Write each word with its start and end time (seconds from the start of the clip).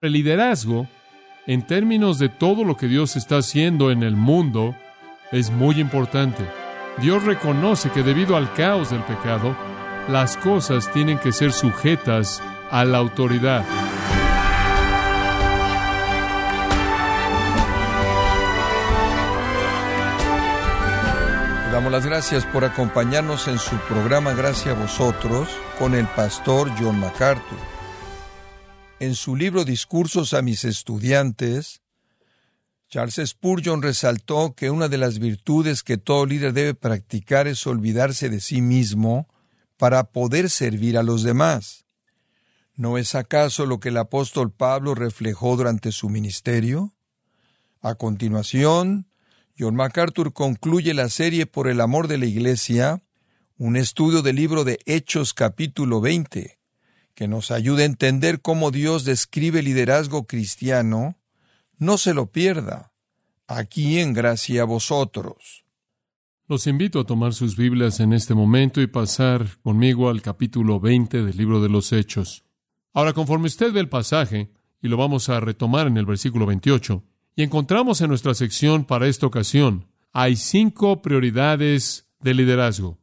El 0.00 0.12
liderazgo, 0.12 0.86
en 1.48 1.66
términos 1.66 2.20
de 2.20 2.28
todo 2.28 2.62
lo 2.62 2.76
que 2.76 2.86
Dios 2.86 3.16
está 3.16 3.38
haciendo 3.38 3.90
en 3.90 4.04
el 4.04 4.14
mundo, 4.14 4.76
es 5.32 5.50
muy 5.50 5.80
importante. 5.80 6.44
Dios 6.98 7.24
reconoce 7.24 7.90
que 7.90 8.04
debido 8.04 8.36
al 8.36 8.52
caos 8.52 8.90
del 8.90 9.02
pecado, 9.02 9.56
las 10.08 10.36
cosas 10.36 10.88
tienen 10.92 11.18
que 11.18 11.32
ser 11.32 11.50
sujetas 11.50 12.40
a 12.70 12.84
la 12.84 12.98
autoridad. 12.98 13.64
Damos 21.72 21.90
las 21.90 22.06
gracias 22.06 22.46
por 22.46 22.64
acompañarnos 22.64 23.48
en 23.48 23.58
su 23.58 23.74
programa 23.88 24.32
Gracias 24.32 24.76
a 24.76 24.80
vosotros 24.80 25.48
con 25.76 25.96
el 25.96 26.06
pastor 26.06 26.70
John 26.78 27.00
MacArthur. 27.00 27.77
En 29.00 29.14
su 29.14 29.36
libro 29.36 29.64
Discursos 29.64 30.34
a 30.34 30.42
mis 30.42 30.64
estudiantes, 30.64 31.82
Charles 32.88 33.20
Spurgeon 33.24 33.80
resaltó 33.80 34.54
que 34.56 34.70
una 34.70 34.88
de 34.88 34.98
las 34.98 35.20
virtudes 35.20 35.84
que 35.84 35.98
todo 35.98 36.26
líder 36.26 36.52
debe 36.52 36.74
practicar 36.74 37.46
es 37.46 37.64
olvidarse 37.68 38.28
de 38.28 38.40
sí 38.40 38.60
mismo 38.60 39.28
para 39.76 40.10
poder 40.10 40.50
servir 40.50 40.98
a 40.98 41.04
los 41.04 41.22
demás. 41.22 41.84
¿No 42.74 42.98
es 42.98 43.14
acaso 43.14 43.66
lo 43.66 43.78
que 43.78 43.90
el 43.90 43.98
apóstol 43.98 44.50
Pablo 44.50 44.96
reflejó 44.96 45.56
durante 45.56 45.92
su 45.92 46.08
ministerio? 46.08 46.92
A 47.80 47.94
continuación, 47.94 49.06
John 49.56 49.76
MacArthur 49.76 50.32
concluye 50.32 50.92
la 50.92 51.08
serie 51.08 51.46
Por 51.46 51.68
el 51.68 51.80
amor 51.80 52.08
de 52.08 52.18
la 52.18 52.26
Iglesia, 52.26 53.00
un 53.58 53.76
estudio 53.76 54.22
del 54.22 54.36
libro 54.36 54.64
de 54.64 54.80
Hechos 54.86 55.34
capítulo 55.34 56.00
20, 56.00 56.57
que 57.18 57.26
nos 57.26 57.50
ayuda 57.50 57.82
a 57.82 57.86
entender 57.86 58.40
cómo 58.42 58.70
Dios 58.70 59.04
describe 59.04 59.58
el 59.58 59.64
liderazgo 59.64 60.28
cristiano 60.28 61.16
no 61.76 61.98
se 61.98 62.14
lo 62.14 62.30
pierda. 62.30 62.92
Aquí 63.48 63.98
en 63.98 64.12
gracia 64.12 64.62
a 64.62 64.64
vosotros. 64.64 65.64
Los 66.46 66.68
invito 66.68 67.00
a 67.00 67.06
tomar 67.06 67.34
sus 67.34 67.56
Biblias 67.56 67.98
en 67.98 68.12
este 68.12 68.34
momento 68.34 68.80
y 68.80 68.86
pasar 68.86 69.58
conmigo 69.64 70.10
al 70.10 70.22
capítulo 70.22 70.78
20 70.78 71.24
del 71.24 71.36
libro 71.36 71.60
de 71.60 71.68
los 71.68 71.92
Hechos. 71.92 72.44
Ahora, 72.94 73.12
conforme 73.12 73.48
usted 73.48 73.72
ve 73.72 73.80
el 73.80 73.88
pasaje, 73.88 74.52
y 74.80 74.86
lo 74.86 74.96
vamos 74.96 75.28
a 75.28 75.40
retomar 75.40 75.88
en 75.88 75.96
el 75.96 76.06
versículo 76.06 76.46
28, 76.46 77.02
y 77.34 77.42
encontramos 77.42 78.00
en 78.00 78.10
nuestra 78.10 78.34
sección 78.34 78.84
para 78.84 79.08
esta 79.08 79.26
ocasión, 79.26 79.88
hay 80.12 80.36
cinco 80.36 81.02
prioridades 81.02 82.06
de 82.20 82.34
liderazgo. 82.34 82.96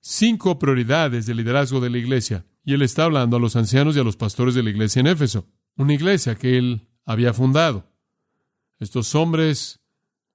Cinco 0.00 0.58
prioridades 0.58 1.26
de 1.26 1.36
liderazgo 1.36 1.78
de 1.78 1.90
la 1.90 1.98
iglesia. 1.98 2.46
Y 2.70 2.74
él 2.74 2.82
está 2.82 3.02
hablando 3.02 3.36
a 3.36 3.40
los 3.40 3.56
ancianos 3.56 3.96
y 3.96 3.98
a 3.98 4.04
los 4.04 4.16
pastores 4.16 4.54
de 4.54 4.62
la 4.62 4.70
iglesia 4.70 5.00
en 5.00 5.08
Éfeso, 5.08 5.48
una 5.76 5.92
iglesia 5.92 6.36
que 6.36 6.56
él 6.56 6.86
había 7.04 7.34
fundado. 7.34 7.90
Estos 8.78 9.16
hombres 9.16 9.80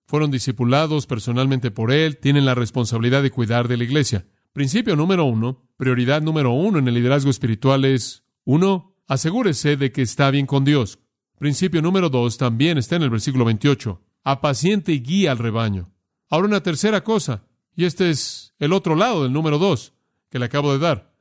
fueron 0.06 0.32
discipulados 0.32 1.08
personalmente 1.08 1.72
por 1.72 1.94
él, 1.94 2.18
tienen 2.18 2.44
la 2.44 2.54
responsabilidad 2.54 3.24
de 3.24 3.32
cuidar 3.32 3.70
de 3.70 3.78
la 3.78 3.86
iglesia. 3.86 4.28
Principio 4.52 4.98
número 4.98 5.24
uno, 5.24 5.70
prioridad 5.78 6.22
número 6.22 6.52
uno 6.52 6.78
en 6.78 6.90
el 6.90 6.96
liderazgo 6.96 7.32
espiritual 7.32 7.86
es, 7.86 8.26
uno, 8.44 8.98
asegúrese 9.08 9.78
de 9.78 9.94
que 9.94 10.02
está 10.02 10.30
bien 10.30 10.46
con 10.46 10.66
Dios. 10.66 11.00
Principio 11.40 11.82
número 11.82 12.10
dos 12.10 12.38
también 12.38 12.78
está 12.78 12.98
en 12.98 13.04
el 13.04 13.12
versículo 13.12 13.46
28. 13.46 14.02
Apaciente 14.26 14.92
y 14.92 15.00
guía 15.00 15.32
al 15.32 15.38
rebaño. 15.38 15.90
Ahora 16.30 16.48
una 16.48 16.62
tercera 16.62 17.02
cosa, 17.02 17.48
y 17.78 17.86
este 17.86 18.10
es 18.10 18.54
el 18.60 18.74
otro 18.74 18.98
lado 18.98 19.24
del 19.24 19.32
número 19.32 19.58
dos 19.58 19.94
que 20.30 20.38
le 20.38 20.44
acabo 20.44 20.74
de 20.74 20.80
dar. 20.80 21.15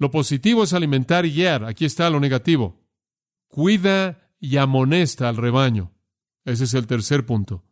Lo 0.00 0.10
positivo 0.10 0.64
es 0.64 0.72
alimentar 0.72 1.26
y 1.26 1.30
guiar. 1.30 1.66
Aquí 1.66 1.84
está 1.84 2.08
lo 2.08 2.20
negativo. 2.20 2.80
Cuida 3.48 4.32
y 4.40 4.56
amonesta 4.56 5.28
al 5.28 5.36
rebaño. 5.36 5.92
Ese 6.46 6.64
es 6.64 6.72
el 6.72 6.86
tercer 6.86 7.26
punto. 7.26 7.64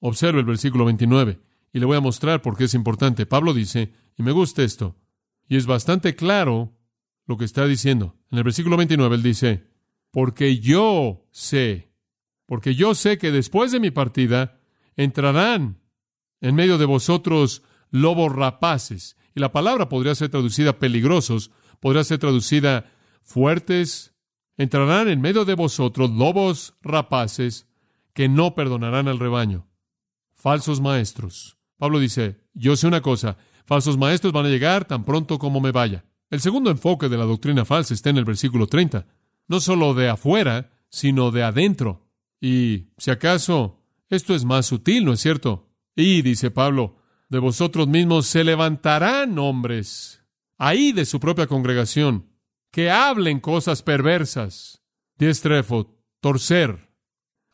Observe 0.00 0.40
el 0.40 0.46
versículo 0.46 0.86
29 0.86 1.38
y 1.74 1.78
le 1.78 1.84
voy 1.84 1.98
a 1.98 2.00
mostrar 2.00 2.40
por 2.40 2.56
qué 2.56 2.64
es 2.64 2.72
importante. 2.72 3.26
Pablo 3.26 3.52
dice, 3.52 3.92
y 4.16 4.22
me 4.22 4.32
gusta 4.32 4.62
esto, 4.62 4.96
y 5.46 5.56
es 5.56 5.66
bastante 5.66 6.16
claro 6.16 6.72
lo 7.26 7.36
que 7.36 7.44
está 7.44 7.66
diciendo. 7.66 8.16
En 8.30 8.38
el 8.38 8.44
versículo 8.44 8.78
29 8.78 9.14
él 9.14 9.22
dice, 9.22 9.66
porque 10.10 10.58
yo 10.58 11.26
sé, 11.30 11.92
porque 12.46 12.74
yo 12.74 12.94
sé 12.94 13.18
que 13.18 13.32
después 13.32 13.70
de 13.70 13.80
mi 13.80 13.90
partida 13.90 14.58
entrarán 14.96 15.82
en 16.40 16.54
medio 16.54 16.78
de 16.78 16.86
vosotros 16.86 17.62
lobos 17.90 18.32
rapaces. 18.32 19.18
Y 19.34 19.40
la 19.40 19.52
palabra 19.52 19.90
podría 19.90 20.14
ser 20.14 20.30
traducida 20.30 20.78
peligrosos, 20.78 21.50
podría 21.80 22.04
ser 22.04 22.18
traducida 22.18 22.92
fuertes. 23.22 24.14
Entrarán 24.56 25.08
en 25.08 25.20
medio 25.20 25.44
de 25.44 25.54
vosotros 25.54 26.10
lobos 26.10 26.74
rapaces 26.82 27.66
que 28.14 28.28
no 28.28 28.54
perdonarán 28.54 29.08
al 29.08 29.18
rebaño. 29.18 29.66
Falsos 30.34 30.80
maestros. 30.80 31.58
Pablo 31.76 31.98
dice, 31.98 32.40
yo 32.54 32.76
sé 32.76 32.86
una 32.86 33.02
cosa, 33.02 33.36
falsos 33.66 33.98
maestros 33.98 34.32
van 34.32 34.46
a 34.46 34.48
llegar 34.48 34.86
tan 34.86 35.04
pronto 35.04 35.38
como 35.38 35.60
me 35.60 35.72
vaya. 35.72 36.04
El 36.30 36.40
segundo 36.40 36.70
enfoque 36.70 37.08
de 37.08 37.18
la 37.18 37.24
doctrina 37.24 37.64
falsa 37.64 37.94
está 37.94 38.10
en 38.10 38.16
el 38.16 38.24
versículo 38.24 38.66
30. 38.66 39.06
No 39.48 39.60
solo 39.60 39.94
de 39.94 40.08
afuera, 40.08 40.70
sino 40.88 41.30
de 41.30 41.42
adentro. 41.42 42.08
Y, 42.40 42.88
si 42.98 43.10
acaso, 43.10 43.82
esto 44.08 44.34
es 44.34 44.44
más 44.44 44.66
sutil, 44.66 45.04
¿no 45.04 45.12
es 45.12 45.20
cierto? 45.20 45.68
Y, 45.94 46.22
dice 46.22 46.50
Pablo, 46.50 46.96
de 47.28 47.38
vosotros 47.38 47.88
mismos 47.88 48.26
se 48.26 48.44
levantarán 48.44 49.38
hombres, 49.38 50.22
ahí 50.58 50.92
de 50.92 51.04
su 51.04 51.20
propia 51.20 51.46
congregación, 51.46 52.30
que 52.70 52.90
hablen 52.90 53.40
cosas 53.40 53.82
perversas, 53.82 54.82
diestrefo, 55.16 55.96
torcer, 56.20 56.90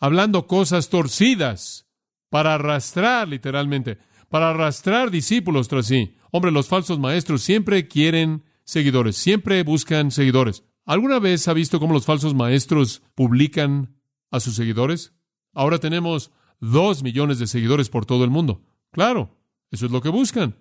hablando 0.00 0.46
cosas 0.46 0.88
torcidas 0.88 1.88
para 2.28 2.54
arrastrar, 2.54 3.28
literalmente, 3.28 3.98
para 4.28 4.50
arrastrar 4.50 5.10
discípulos 5.10 5.68
tras 5.68 5.86
sí. 5.86 6.16
Hombre, 6.30 6.50
los 6.50 6.66
falsos 6.66 6.98
maestros 6.98 7.42
siempre 7.42 7.86
quieren 7.86 8.44
seguidores, 8.64 9.16
siempre 9.16 9.62
buscan 9.62 10.10
seguidores. 10.10 10.64
¿Alguna 10.84 11.18
vez 11.18 11.46
ha 11.46 11.52
visto 11.52 11.78
cómo 11.78 11.92
los 11.92 12.06
falsos 12.06 12.34
maestros 12.34 13.02
publican 13.14 13.94
a 14.30 14.40
sus 14.40 14.56
seguidores? 14.56 15.14
Ahora 15.52 15.78
tenemos 15.78 16.32
dos 16.58 17.02
millones 17.02 17.38
de 17.38 17.46
seguidores 17.46 17.90
por 17.90 18.06
todo 18.06 18.24
el 18.24 18.30
mundo. 18.30 18.64
Claro, 18.90 19.38
eso 19.70 19.86
es 19.86 19.92
lo 19.92 20.00
que 20.00 20.08
buscan, 20.08 20.56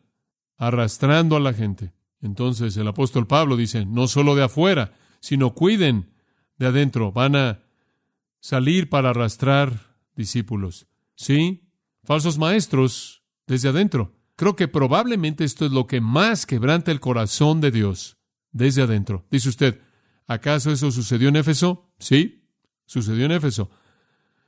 arrastrando 0.57 1.35
a 1.35 1.39
la 1.39 1.53
gente. 1.53 1.93
Entonces 2.21 2.77
el 2.77 2.87
apóstol 2.87 3.27
Pablo 3.27 3.57
dice, 3.57 3.85
no 3.85 4.07
solo 4.07 4.35
de 4.35 4.43
afuera, 4.43 4.93
sino 5.19 5.53
cuiden 5.53 6.13
de 6.57 6.67
adentro. 6.67 7.11
Van 7.11 7.35
a 7.35 7.63
salir 8.39 8.89
para 8.89 9.09
arrastrar 9.09 9.95
discípulos. 10.15 10.87
Sí, 11.15 11.69
falsos 12.03 12.37
maestros 12.37 13.23
desde 13.47 13.69
adentro. 13.69 14.15
Creo 14.35 14.55
que 14.55 14.67
probablemente 14.67 15.43
esto 15.43 15.65
es 15.65 15.71
lo 15.71 15.87
que 15.87 16.01
más 16.01 16.45
quebranta 16.45 16.91
el 16.91 16.99
corazón 16.99 17.61
de 17.61 17.71
Dios 17.71 18.17
desde 18.51 18.81
adentro. 18.81 19.25
Dice 19.29 19.49
usted, 19.49 19.81
¿acaso 20.27 20.71
eso 20.71 20.91
sucedió 20.91 21.29
en 21.29 21.35
Éfeso? 21.35 21.91
Sí, 21.99 22.47
sucedió 22.85 23.25
en 23.25 23.33
Éfeso. 23.33 23.69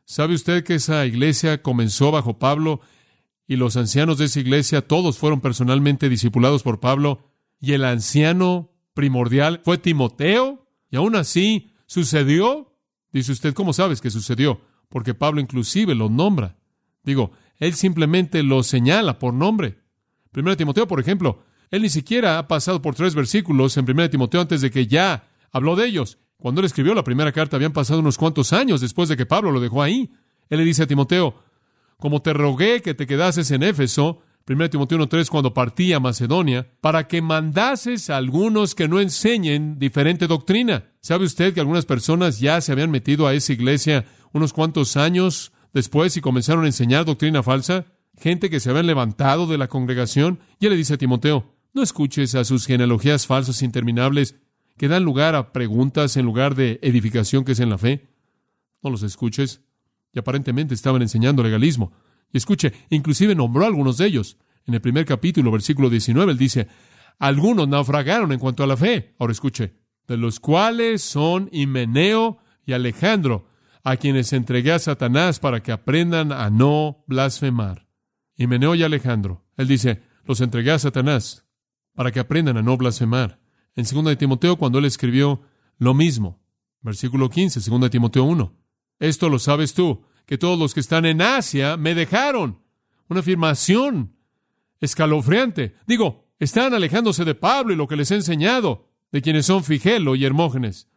¿Sabe 0.05 0.33
usted 0.33 0.63
que 0.63 0.75
esa 0.75 1.05
iglesia 1.05 1.61
comenzó 1.61 2.11
bajo 2.11 2.37
Pablo 2.37 2.81
y 3.47 3.55
los 3.55 3.77
ancianos 3.77 4.17
de 4.17 4.25
esa 4.25 4.39
iglesia 4.39 4.87
todos 4.87 5.17
fueron 5.17 5.41
personalmente 5.41 6.09
discipulados 6.09 6.63
por 6.63 6.79
Pablo 6.79 7.32
y 7.63 7.71
el 7.71 7.85
anciano 7.85 8.71
primordial 8.93 9.61
fue 9.63 9.77
Timoteo? 9.77 10.67
Y 10.91 10.97
aún 10.97 11.15
así 11.15 11.71
sucedió 11.87 12.73
Dice 13.13 13.31
usted, 13.31 13.53
¿cómo 13.53 13.73
sabes 13.73 14.01
que 14.01 14.09
sucedió? 14.09 14.59
Porque 14.89 15.13
Pablo 15.13 15.39
inclusive 15.39 15.93
lo 15.93 16.09
nombra. 16.09 16.57
Digo, 17.03 17.31
él 17.57 17.75
simplemente 17.75 18.41
lo 18.41 18.63
señala 18.63 19.19
por 19.19 19.35
nombre. 19.35 19.77
Primero 20.31 20.57
Timoteo, 20.57 20.87
por 20.87 20.99
ejemplo, 20.99 21.43
él 21.69 21.83
ni 21.83 21.89
siquiera 21.89 22.39
ha 22.39 22.47
pasado 22.47 22.81
por 22.81 22.95
tres 22.95 23.13
versículos 23.13 23.77
en 23.77 23.85
Primera 23.85 24.09
Timoteo 24.09 24.41
antes 24.41 24.61
de 24.61 24.71
que 24.71 24.87
ya 24.87 25.29
habló 25.51 25.75
de 25.75 25.85
ellos. 25.85 26.17
Cuando 26.37 26.59
él 26.59 26.65
escribió 26.65 26.95
la 26.95 27.03
primera 27.03 27.31
carta 27.31 27.55
habían 27.55 27.71
pasado 27.71 27.99
unos 27.99 28.17
cuantos 28.17 28.51
años 28.51 28.81
después 28.81 29.09
de 29.09 29.15
que 29.15 29.27
Pablo 29.27 29.51
lo 29.51 29.61
dejó 29.61 29.83
ahí. 29.83 30.11
Él 30.49 30.57
le 30.57 30.65
dice 30.65 30.83
a 30.83 30.87
Timoteo, 30.87 31.35
como 31.97 32.23
te 32.23 32.33
rogué 32.33 32.81
que 32.81 32.95
te 32.95 33.05
quedases 33.05 33.51
en 33.51 33.61
Éfeso, 33.61 34.21
1 34.45 34.69
Timoteo 34.69 34.97
1.3, 34.97 35.29
cuando 35.29 35.53
partí 35.53 35.93
a 35.93 36.01
Macedonia, 36.01 36.67
para 36.81 37.07
que 37.07 37.21
mandases 37.21 38.09
a 38.09 38.17
algunos 38.17 38.75
que 38.75 38.89
no 38.89 38.99
enseñen 38.99 39.79
diferente 39.79 40.27
doctrina. 40.27 40.91
¿Sabe 40.99 41.23
usted 41.23 41.53
que 41.53 41.61
algunas 41.61 41.85
personas 41.85 42.39
ya 42.39 42.59
se 42.59 42.73
habían 42.73 42.91
metido 42.91 43.25
a 43.25 43.33
esa 43.33 43.53
iglesia 43.53 44.05
unos 44.33 44.51
cuantos 44.51 44.97
años 44.97 45.53
después 45.73 46.17
y 46.17 46.21
comenzaron 46.21 46.65
a 46.65 46.67
enseñar 46.67 47.05
doctrina 47.05 47.41
falsa? 47.41 47.85
Gente 48.17 48.49
que 48.49 48.59
se 48.59 48.69
habían 48.69 48.87
levantado 48.87 49.47
de 49.47 49.57
la 49.57 49.69
congregación. 49.69 50.39
Y 50.59 50.65
él 50.65 50.71
le 50.71 50.77
dice 50.77 50.95
a 50.95 50.97
Timoteo, 50.97 51.55
no 51.73 51.81
escuches 51.81 52.35
a 52.35 52.43
sus 52.43 52.67
genealogías 52.67 53.25
falsas 53.25 53.61
interminables 53.61 54.35
que 54.77 54.89
dan 54.89 55.03
lugar 55.03 55.35
a 55.35 55.53
preguntas 55.53 56.17
en 56.17 56.25
lugar 56.25 56.55
de 56.55 56.79
edificación 56.81 57.45
que 57.45 57.53
es 57.53 57.59
en 57.61 57.69
la 57.69 57.77
fe. 57.77 58.09
No 58.81 58.89
los 58.89 59.03
escuches. 59.03 59.61
Y 60.11 60.19
aparentemente 60.19 60.73
estaban 60.73 61.01
enseñando 61.01 61.43
legalismo. 61.43 61.93
Y 62.33 62.37
escuche, 62.37 62.73
inclusive 62.89 63.35
nombró 63.35 63.63
a 63.63 63.67
algunos 63.67 63.97
de 63.97 64.07
ellos. 64.07 64.37
En 64.65 64.73
el 64.73 64.81
primer 64.81 65.05
capítulo, 65.05 65.51
versículo 65.51 65.89
19, 65.89 66.31
él 66.31 66.37
dice, 66.37 66.67
algunos 67.19 67.67
naufragaron 67.67 68.31
en 68.31 68.39
cuanto 68.39 68.63
a 68.63 68.67
la 68.67 68.75
fe. 68.75 69.15
Ahora 69.19 69.31
escuche, 69.31 69.75
de 70.07 70.17
los 70.17 70.39
cuales 70.39 71.03
son 71.03 71.47
Himeneo 71.51 72.39
y 72.65 72.73
Alejandro, 72.73 73.47
a 73.83 73.97
quienes 73.97 74.33
entregué 74.33 74.71
a 74.71 74.79
Satanás 74.79 75.39
para 75.39 75.61
que 75.61 75.71
aprendan 75.71 76.31
a 76.31 76.49
no 76.49 77.03
blasfemar. 77.07 77.87
Y 78.35 78.47
Meneo 78.47 78.73
y 78.75 78.83
Alejandro, 78.83 79.45
él 79.57 79.67
dice, 79.67 80.01
los 80.25 80.41
entregué 80.41 80.71
a 80.71 80.79
Satanás 80.79 81.45
para 81.93 82.11
que 82.11 82.19
aprendan 82.19 82.57
a 82.57 82.61
no 82.61 82.77
blasfemar. 82.77 83.39
En 83.75 83.85
2 83.85 84.05
de 84.05 84.15
Timoteo, 84.15 84.57
cuando 84.57 84.79
él 84.79 84.85
escribió 84.85 85.41
lo 85.77 85.93
mismo, 85.93 86.41
versículo 86.81 87.29
15, 87.29 87.69
2 87.69 87.81
de 87.81 87.89
Timoteo 87.89 88.23
1, 88.23 88.53
esto 88.99 89.29
lo 89.29 89.37
sabes 89.37 89.73
tú, 89.73 90.05
que 90.25 90.37
todos 90.37 90.57
los 90.57 90.73
que 90.73 90.79
están 90.79 91.05
en 91.05 91.21
Asia 91.21 91.77
me 91.77 91.95
dejaron. 91.95 92.59
Una 93.07 93.19
afirmación 93.19 94.15
escalofriante. 94.79 95.75
Digo, 95.87 96.27
están 96.39 96.73
alejándose 96.73 97.25
de 97.25 97.35
Pablo 97.35 97.73
y 97.73 97.75
lo 97.75 97.87
que 97.87 97.95
les 97.95 98.11
he 98.11 98.15
enseñado, 98.15 98.89
de 99.11 99.21
quienes 99.21 99.45
son 99.45 99.63
Figelo 99.63 100.15
y 100.15 100.25
Hermógenes. 100.25 100.89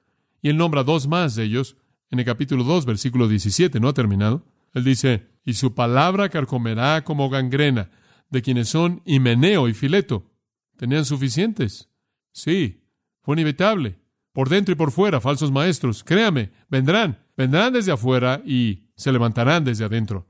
Y 0.43 0.49
él 0.49 0.56
nombra 0.56 0.84
dos 0.84 1.06
más 1.06 1.34
de 1.34 1.44
ellos 1.44 1.76
en 2.11 2.19
el 2.19 2.25
capítulo 2.25 2.64
2, 2.64 2.87
versículo 2.87 3.28
17, 3.28 3.81
no 3.81 3.88
ha 3.88 3.94
terminado. 3.94 4.44
Él 4.75 4.84
dice, 4.84 5.29
y 5.44 5.55
su 5.55 5.75
palabra 5.75 6.29
carcomerá 6.29 7.02
como 7.05 7.29
gangrena, 7.29 7.90
de 8.31 8.43
quienes 8.43 8.69
son 8.69 9.02
Himeneo 9.05 9.69
y 9.69 9.75
Fileto. 9.75 10.31
Tenían 10.76 11.05
suficientes. 11.05 11.88
Sí, 12.32 12.82
fue 13.22 13.34
inevitable. 13.34 13.99
Por 14.32 14.49
dentro 14.49 14.72
y 14.72 14.76
por 14.76 14.90
fuera, 14.90 15.20
falsos 15.20 15.50
maestros. 15.50 16.05
Créame, 16.05 16.50
vendrán, 16.69 17.25
vendrán 17.37 17.72
desde 17.72 17.93
afuera 17.93 18.43
y 18.44 18.85
se 18.96 19.12
levantarán 19.12 19.64
desde 19.64 19.84
adentro. 19.84 20.26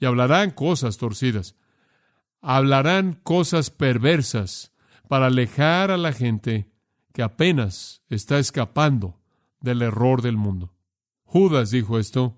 Y 0.00 0.06
hablarán 0.06 0.50
cosas 0.50 0.96
torcidas. 0.96 1.56
Hablarán 2.40 3.18
cosas 3.22 3.70
perversas 3.70 4.72
para 5.08 5.26
alejar 5.26 5.90
a 5.90 5.96
la 5.96 6.12
gente 6.12 6.70
que 7.12 7.22
apenas 7.22 8.02
está 8.08 8.38
escapando 8.38 9.20
del 9.60 9.82
error 9.82 10.22
del 10.22 10.36
mundo. 10.36 10.74
Judas 11.24 11.70
dijo 11.70 11.98
esto. 11.98 12.36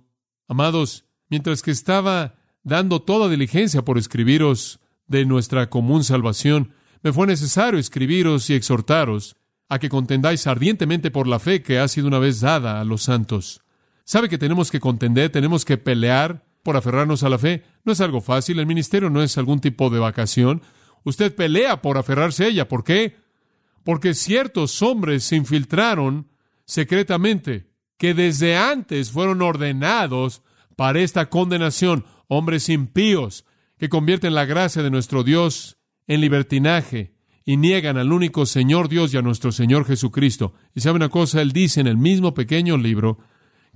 Amados, 0.49 1.05
mientras 1.29 1.63
que 1.63 1.71
estaba 1.71 2.35
dando 2.63 3.01
toda 3.01 3.29
diligencia 3.29 3.85
por 3.85 3.99
escribiros 3.99 4.81
de 5.07 5.25
nuestra 5.25 5.71
común 5.71 6.05
salvación, 6.05 6.73
me 7.03 7.13
fue 7.13 7.27
necesario 7.27 7.79
escribiros 7.79 8.51
y 8.51 8.55
exhortaros 8.55 9.37
a 9.69 9.79
que 9.79 9.89
contendáis 9.89 10.47
ardientemente 10.47 11.11
por 11.11 11.27
la 11.27 11.39
fe 11.39 11.63
que 11.63 11.79
ha 11.79 11.89
sido 11.89 12.07
una 12.07 12.19
vez 12.19 12.41
dada 12.41 12.81
a 12.81 12.85
los 12.85 13.03
santos. 13.03 13.63
¿Sabe 14.07 14.29
que 14.29 14.39
tenemos 14.39 14.71
que 14.71 14.79
contender, 14.79 15.31
tenemos 15.31 15.65
que 15.65 15.79
pelear 15.79 16.47
por 16.63 16.77
aferrarnos 16.77 17.25
a 17.25 17.29
la 17.29 17.39
fe? 17.39 17.65
No 17.85 17.91
es 17.91 18.01
algo 18.01 18.21
fácil, 18.21 18.61
el 18.61 18.67
ministerio 18.67 19.11
no 19.11 19.21
es 19.21 19.37
algún 19.37 19.61
tipo 19.61 19.91
de 19.91 19.99
vacación. 19.99 20.63
Usted 21.03 21.35
pelea 21.35 21.83
por 21.83 21.99
aferrarse 21.99 22.45
a 22.45 22.47
ella. 22.47 22.69
¿Por 22.69 22.85
qué? 22.85 23.17
Porque 23.83 24.15
ciertos 24.15 24.81
hombres 24.81 25.25
se 25.25 25.35
infiltraron 25.35 26.29
secretamente 26.67 27.67
que 27.99 28.15
desde 28.15 28.57
antes 28.57 29.11
fueron 29.11 29.43
ordenados 29.43 30.43
para 30.77 31.01
esta 31.01 31.29
condenación, 31.29 32.05
hombres 32.29 32.69
impíos 32.69 33.45
que 33.77 33.89
convierten 33.89 34.37
la 34.37 34.45
gracia 34.45 34.85
de 34.85 34.91
nuestro 34.91 35.25
Dios 35.25 35.79
en 36.07 36.21
libertinaje 36.21 37.17
y 37.45 37.57
niegan 37.57 37.99
al 37.99 38.13
único 38.13 38.47
Señor 38.47 38.89
Dios 38.89 39.13
y 39.13 39.17
a 39.17 39.23
nuestro 39.23 39.51
Señor 39.51 39.85
Jesucristo. 39.85 40.55
Y 40.77 40.81
sabe 40.81 40.95
una 40.95 41.09
cosa, 41.09 41.43
él 41.43 41.51
dice 41.51 41.81
en 41.81 41.89
el 41.89 41.97
mismo 41.97 42.35
pequeño 42.35 42.77
libro 42.77 43.19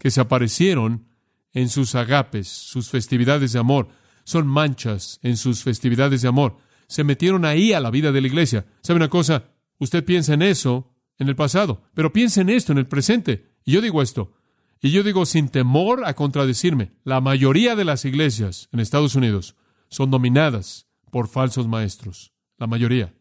que 0.00 0.10
se 0.10 0.20
aparecieron 0.20 1.06
en 1.52 1.68
sus 1.68 1.94
agapes, 1.94 2.48
sus 2.48 2.90
festividades 2.90 3.52
de 3.52 3.60
amor, 3.60 3.88
son 4.24 4.46
manchas 4.46 5.20
en 5.22 5.36
sus 5.36 5.62
festividades 5.62 6.22
de 6.22 6.28
amor. 6.28 6.56
Se 6.88 7.04
metieron 7.04 7.44
ahí 7.44 7.72
a 7.72 7.80
la 7.80 7.90
vida 7.90 8.10
de 8.10 8.20
la 8.20 8.26
iglesia. 8.26 8.66
¿Sabe 8.82 8.96
una 8.96 9.08
cosa? 9.08 9.44
Usted 9.78 10.04
piensa 10.04 10.34
en 10.34 10.42
eso 10.42 10.96
en 11.18 11.28
el 11.28 11.36
pasado, 11.36 11.82
pero 11.94 12.12
piensa 12.12 12.40
en 12.40 12.48
esto 12.48 12.72
en 12.72 12.78
el 12.78 12.86
presente. 12.86 13.54
Y 13.64 13.72
yo 13.72 13.80
digo 13.80 14.02
esto, 14.02 14.32
y 14.80 14.90
yo 14.90 15.02
digo 15.02 15.26
sin 15.26 15.48
temor 15.48 16.04
a 16.06 16.14
contradecirme, 16.14 16.92
la 17.04 17.20
mayoría 17.20 17.76
de 17.76 17.84
las 17.84 18.04
iglesias 18.04 18.68
en 18.72 18.80
Estados 18.80 19.14
Unidos 19.14 19.56
son 19.88 20.10
dominadas 20.10 20.88
por 21.10 21.28
falsos 21.28 21.68
maestros. 21.68 22.32
La 22.56 22.66
mayoría. 22.66 23.14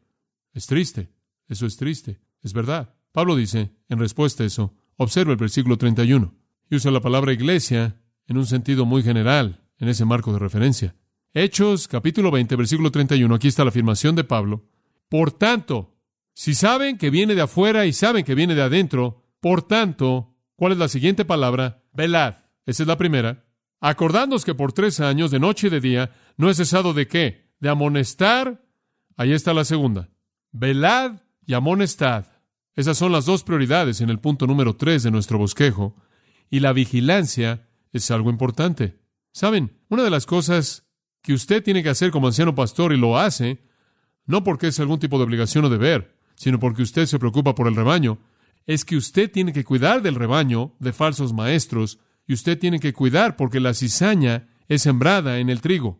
Es 0.53 0.67
triste, 0.67 1.11
eso 1.47 1.65
es 1.65 1.75
triste, 1.75 2.21
es 2.41 2.53
verdad. 2.53 2.95
Pablo 3.11 3.35
dice, 3.35 3.75
en 3.89 3.99
respuesta 3.99 4.43
a 4.43 4.47
eso, 4.47 4.75
observa 4.95 5.31
el 5.31 5.37
versículo 5.37 5.77
31, 5.77 6.33
y 6.69 6.75
usa 6.75 6.91
la 6.91 7.01
palabra 7.01 7.33
iglesia 7.33 7.95
en 8.27 8.37
un 8.37 8.45
sentido 8.45 8.85
muy 8.85 9.01
general, 9.01 9.63
en 9.79 9.89
ese 9.89 10.05
marco 10.05 10.31
de 10.31 10.39
referencia. 10.39 10.95
Hechos 11.33 11.87
capítulo 11.87 12.31
20, 12.31 12.55
versículo 12.55 12.91
31, 12.91 13.33
aquí 13.33 13.47
está 13.47 13.63
la 13.63 13.69
afirmación 13.69 14.15
de 14.15 14.23
Pablo. 14.23 14.65
Por 15.09 15.31
tanto, 15.31 15.95
si 16.33 16.53
saben 16.53 16.97
que 16.97 17.09
viene 17.09 17.35
de 17.35 17.41
afuera 17.41 17.85
y 17.85 17.93
saben 17.93 18.23
que 18.23 18.35
viene 18.35 18.55
de 18.55 18.61
adentro, 18.61 19.23
por 19.39 19.63
tanto, 19.63 20.35
¿cuál 20.55 20.73
es 20.73 20.77
la 20.77 20.87
siguiente 20.87 21.25
palabra? 21.25 21.83
Velad. 21.93 22.35
Esa 22.65 22.83
es 22.83 22.87
la 22.87 22.97
primera. 22.97 23.45
Acordándoos 23.79 24.45
que 24.45 24.53
por 24.53 24.73
tres 24.73 24.99
años, 24.99 25.31
de 25.31 25.39
noche 25.39 25.67
y 25.67 25.69
de 25.69 25.79
día, 25.79 26.11
no 26.37 26.49
he 26.49 26.53
cesado 26.53 26.93
de 26.93 27.07
qué? 27.07 27.51
De 27.59 27.69
amonestar. 27.69 28.63
Ahí 29.17 29.33
está 29.33 29.53
la 29.53 29.65
segunda. 29.65 30.09
Velad 30.51 31.21
y 31.45 31.53
amonestad. 31.53 32.25
Esas 32.75 32.97
son 32.97 33.11
las 33.11 33.25
dos 33.25 33.43
prioridades 33.43 34.01
en 34.01 34.09
el 34.09 34.19
punto 34.19 34.45
número 34.45 34.75
tres 34.75 35.03
de 35.03 35.11
nuestro 35.11 35.37
bosquejo. 35.37 35.95
Y 36.49 36.59
la 36.59 36.73
vigilancia 36.73 37.67
es 37.91 38.11
algo 38.11 38.29
importante. 38.29 38.99
Saben, 39.31 39.77
una 39.89 40.03
de 40.03 40.09
las 40.09 40.25
cosas 40.25 40.87
que 41.21 41.33
usted 41.33 41.63
tiene 41.63 41.83
que 41.83 41.89
hacer 41.89 42.11
como 42.11 42.27
anciano 42.27 42.55
pastor 42.55 42.93
y 42.93 42.97
lo 42.97 43.17
hace, 43.17 43.63
no 44.25 44.43
porque 44.43 44.67
es 44.67 44.79
algún 44.79 44.99
tipo 44.99 45.17
de 45.17 45.23
obligación 45.23 45.65
o 45.65 45.69
deber, 45.69 46.15
sino 46.35 46.59
porque 46.59 46.81
usted 46.81 47.05
se 47.05 47.19
preocupa 47.19 47.55
por 47.55 47.67
el 47.67 47.75
rebaño, 47.75 48.19
es 48.65 48.85
que 48.85 48.97
usted 48.97 49.31
tiene 49.31 49.53
que 49.53 49.63
cuidar 49.63 50.01
del 50.01 50.15
rebaño 50.15 50.75
de 50.79 50.93
falsos 50.93 51.33
maestros 51.33 51.99
y 52.27 52.33
usted 52.33 52.59
tiene 52.59 52.79
que 52.79 52.93
cuidar 52.93 53.35
porque 53.35 53.59
la 53.59 53.73
cizaña 53.73 54.47
es 54.67 54.83
sembrada 54.83 55.39
en 55.39 55.49
el 55.49 55.61
trigo. 55.61 55.99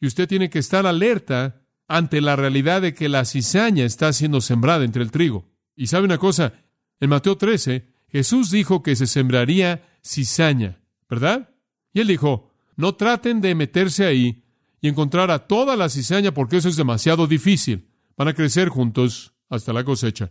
Y 0.00 0.06
usted 0.06 0.28
tiene 0.28 0.48
que 0.50 0.60
estar 0.60 0.86
alerta 0.86 1.62
ante 1.88 2.20
la 2.20 2.36
realidad 2.36 2.82
de 2.82 2.94
que 2.94 3.08
la 3.08 3.24
cizaña 3.24 3.84
está 3.84 4.12
siendo 4.12 4.40
sembrada 4.40 4.84
entre 4.84 5.02
el 5.02 5.10
trigo. 5.10 5.48
Y 5.74 5.88
sabe 5.88 6.04
una 6.04 6.18
cosa, 6.18 6.54
en 7.00 7.10
Mateo 7.10 7.36
13, 7.36 7.92
Jesús 8.08 8.50
dijo 8.50 8.82
que 8.82 8.96
se 8.96 9.06
sembraría 9.06 9.82
cizaña, 10.04 10.80
¿verdad? 11.08 11.50
Y 11.92 12.00
él 12.00 12.08
dijo, 12.08 12.52
no 12.76 12.94
traten 12.94 13.40
de 13.40 13.54
meterse 13.54 14.06
ahí 14.06 14.44
y 14.80 14.88
encontrar 14.88 15.30
a 15.30 15.46
toda 15.46 15.76
la 15.76 15.88
cizaña 15.88 16.32
porque 16.32 16.58
eso 16.58 16.68
es 16.68 16.76
demasiado 16.76 17.26
difícil. 17.26 17.90
Van 18.16 18.28
a 18.28 18.34
crecer 18.34 18.68
juntos 18.68 19.34
hasta 19.48 19.72
la 19.72 19.84
cosecha. 19.84 20.30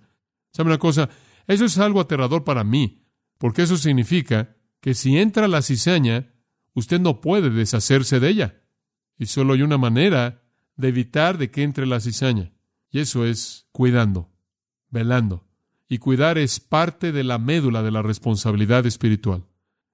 ¿Sabe 0.52 0.70
una 0.70 0.80
cosa? 0.80 1.10
Eso 1.48 1.66
es 1.66 1.78
algo 1.78 2.00
aterrador 2.00 2.44
para 2.44 2.64
mí, 2.64 3.06
porque 3.38 3.64
eso 3.64 3.78
significa 3.78 4.56
que 4.80 4.94
si 4.94 5.18
entra 5.18 5.48
la 5.48 5.62
cizaña, 5.62 6.34
usted 6.74 7.00
no 7.00 7.22
puede 7.22 7.50
deshacerse 7.50 8.20
de 8.20 8.30
ella. 8.30 8.62
Y 9.18 9.28
solo 9.28 9.54
hay 9.54 9.62
una 9.62 9.78
manera 9.78 10.44
de 10.76 10.90
evitar 10.90 11.38
de 11.38 11.52
que 11.52 11.64
entre 11.64 11.86
la 11.86 12.00
cizaña. 12.00 12.52
Y 12.90 13.00
eso 13.00 13.26
es 13.26 13.68
cuidando, 13.72 14.32
velando. 14.90 15.45
Y 15.88 16.00
cuidar 16.00 16.38
es 16.38 16.60
parte 16.60 17.12
de 17.12 17.24
la 17.24 17.38
médula 17.38 17.84
de 17.84 17.92
la 17.92 18.02
responsabilidad 18.02 18.86
espiritual. 18.86 19.46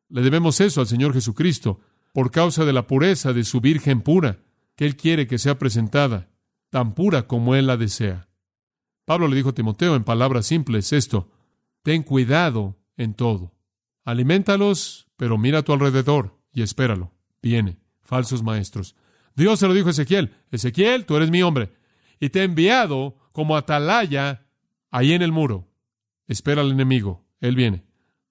Le 0.10 0.22
debemos 0.22 0.62
eso 0.62 0.82
al 0.82 0.88
Señor 0.88 1.14
Jesucristo 1.14 1.80
por 2.14 2.32
causa 2.32 2.66
de 2.66 2.74
la 2.74 2.88
pureza 2.88 3.34
de 3.34 3.44
su 3.44 3.62
Virgen 3.62 4.02
pura, 4.02 4.40
que 4.76 4.86
Él 4.86 4.96
quiere 4.96 5.28
que 5.28 5.38
sea 5.38 5.58
presentada, 5.58 6.30
tan 6.70 6.94
pura 6.94 7.28
como 7.28 7.56
Él 7.56 7.68
la 7.68 7.78
desea. 7.78 8.28
Pablo 9.06 9.28
le 9.28 9.36
dijo 9.36 9.50
a 9.50 9.54
Timoteo 9.54 9.96
en 9.96 10.04
palabras 10.04 10.46
simples 10.48 10.94
esto, 10.94 11.30
ten 11.84 12.04
cuidado 12.04 12.78
en 12.98 13.14
todo. 13.14 13.54
Aliméntalos, 14.04 15.08
pero 15.18 15.38
mira 15.38 15.60
a 15.60 15.64
tu 15.64 15.74
alrededor 15.74 16.38
y 16.54 16.62
espéralo. 16.62 17.12
Viene, 17.42 17.78
falsos 18.02 18.44
maestros. 18.44 18.96
Dios 19.36 19.60
se 19.60 19.68
lo 19.68 19.74
dijo 19.74 19.88
a 19.88 19.92
Ezequiel, 19.92 20.36
Ezequiel, 20.52 21.06
tú 21.06 21.16
eres 21.16 21.32
mi 21.32 21.42
hombre, 21.42 21.72
y 22.20 22.30
te 22.30 22.40
he 22.40 22.44
enviado 22.44 23.18
como 23.32 23.56
atalaya 23.56 24.46
ahí 24.92 25.14
en 25.14 25.22
el 25.22 25.32
muro. 25.32 25.68
Espera 26.32 26.62
al 26.62 26.72
enemigo, 26.72 27.28
él 27.42 27.58
viene. 27.58 27.84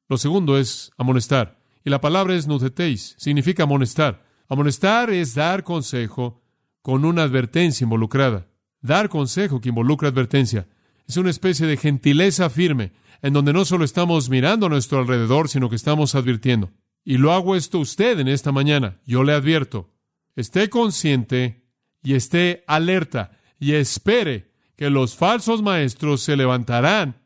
Lo 0.08 0.16
segundo 0.16 0.56
es 0.56 0.90
amonestar, 0.96 1.60
y 1.84 1.90
la 1.90 2.00
palabra 2.00 2.34
es 2.34 2.46
nucetéis, 2.46 3.14
significa 3.18 3.64
amonestar. 3.64 4.24
Amonestar 4.48 5.10
es 5.10 5.34
dar 5.34 5.64
consejo 5.64 6.42
con 6.80 7.04
una 7.04 7.24
advertencia 7.24 7.84
involucrada. 7.84 8.46
Dar 8.80 9.10
consejo 9.10 9.60
que 9.60 9.68
involucra 9.68 10.08
advertencia. 10.08 10.66
Es 11.06 11.18
una 11.18 11.28
especie 11.28 11.66
de 11.66 11.76
gentileza 11.76 12.48
firme, 12.48 12.92
en 13.20 13.34
donde 13.34 13.52
no 13.52 13.66
solo 13.66 13.84
estamos 13.84 14.30
mirando 14.30 14.64
a 14.64 14.70
nuestro 14.70 15.00
alrededor, 15.00 15.50
sino 15.50 15.68
que 15.68 15.76
estamos 15.76 16.14
advirtiendo. 16.14 16.70
Y 17.04 17.18
lo 17.18 17.34
hago 17.34 17.54
esto 17.54 17.80
usted 17.80 18.18
en 18.18 18.28
esta 18.28 18.50
mañana. 18.50 18.98
Yo 19.04 19.24
le 19.24 19.34
advierto. 19.34 19.90
Esté 20.36 20.70
consciente 20.70 21.66
y 22.02 22.14
esté 22.14 22.64
alerta 22.66 23.32
y 23.58 23.72
espere 23.72 24.54
que 24.74 24.88
los 24.88 25.16
falsos 25.16 25.60
maestros 25.60 26.22
se 26.22 26.34
levantarán 26.34 27.19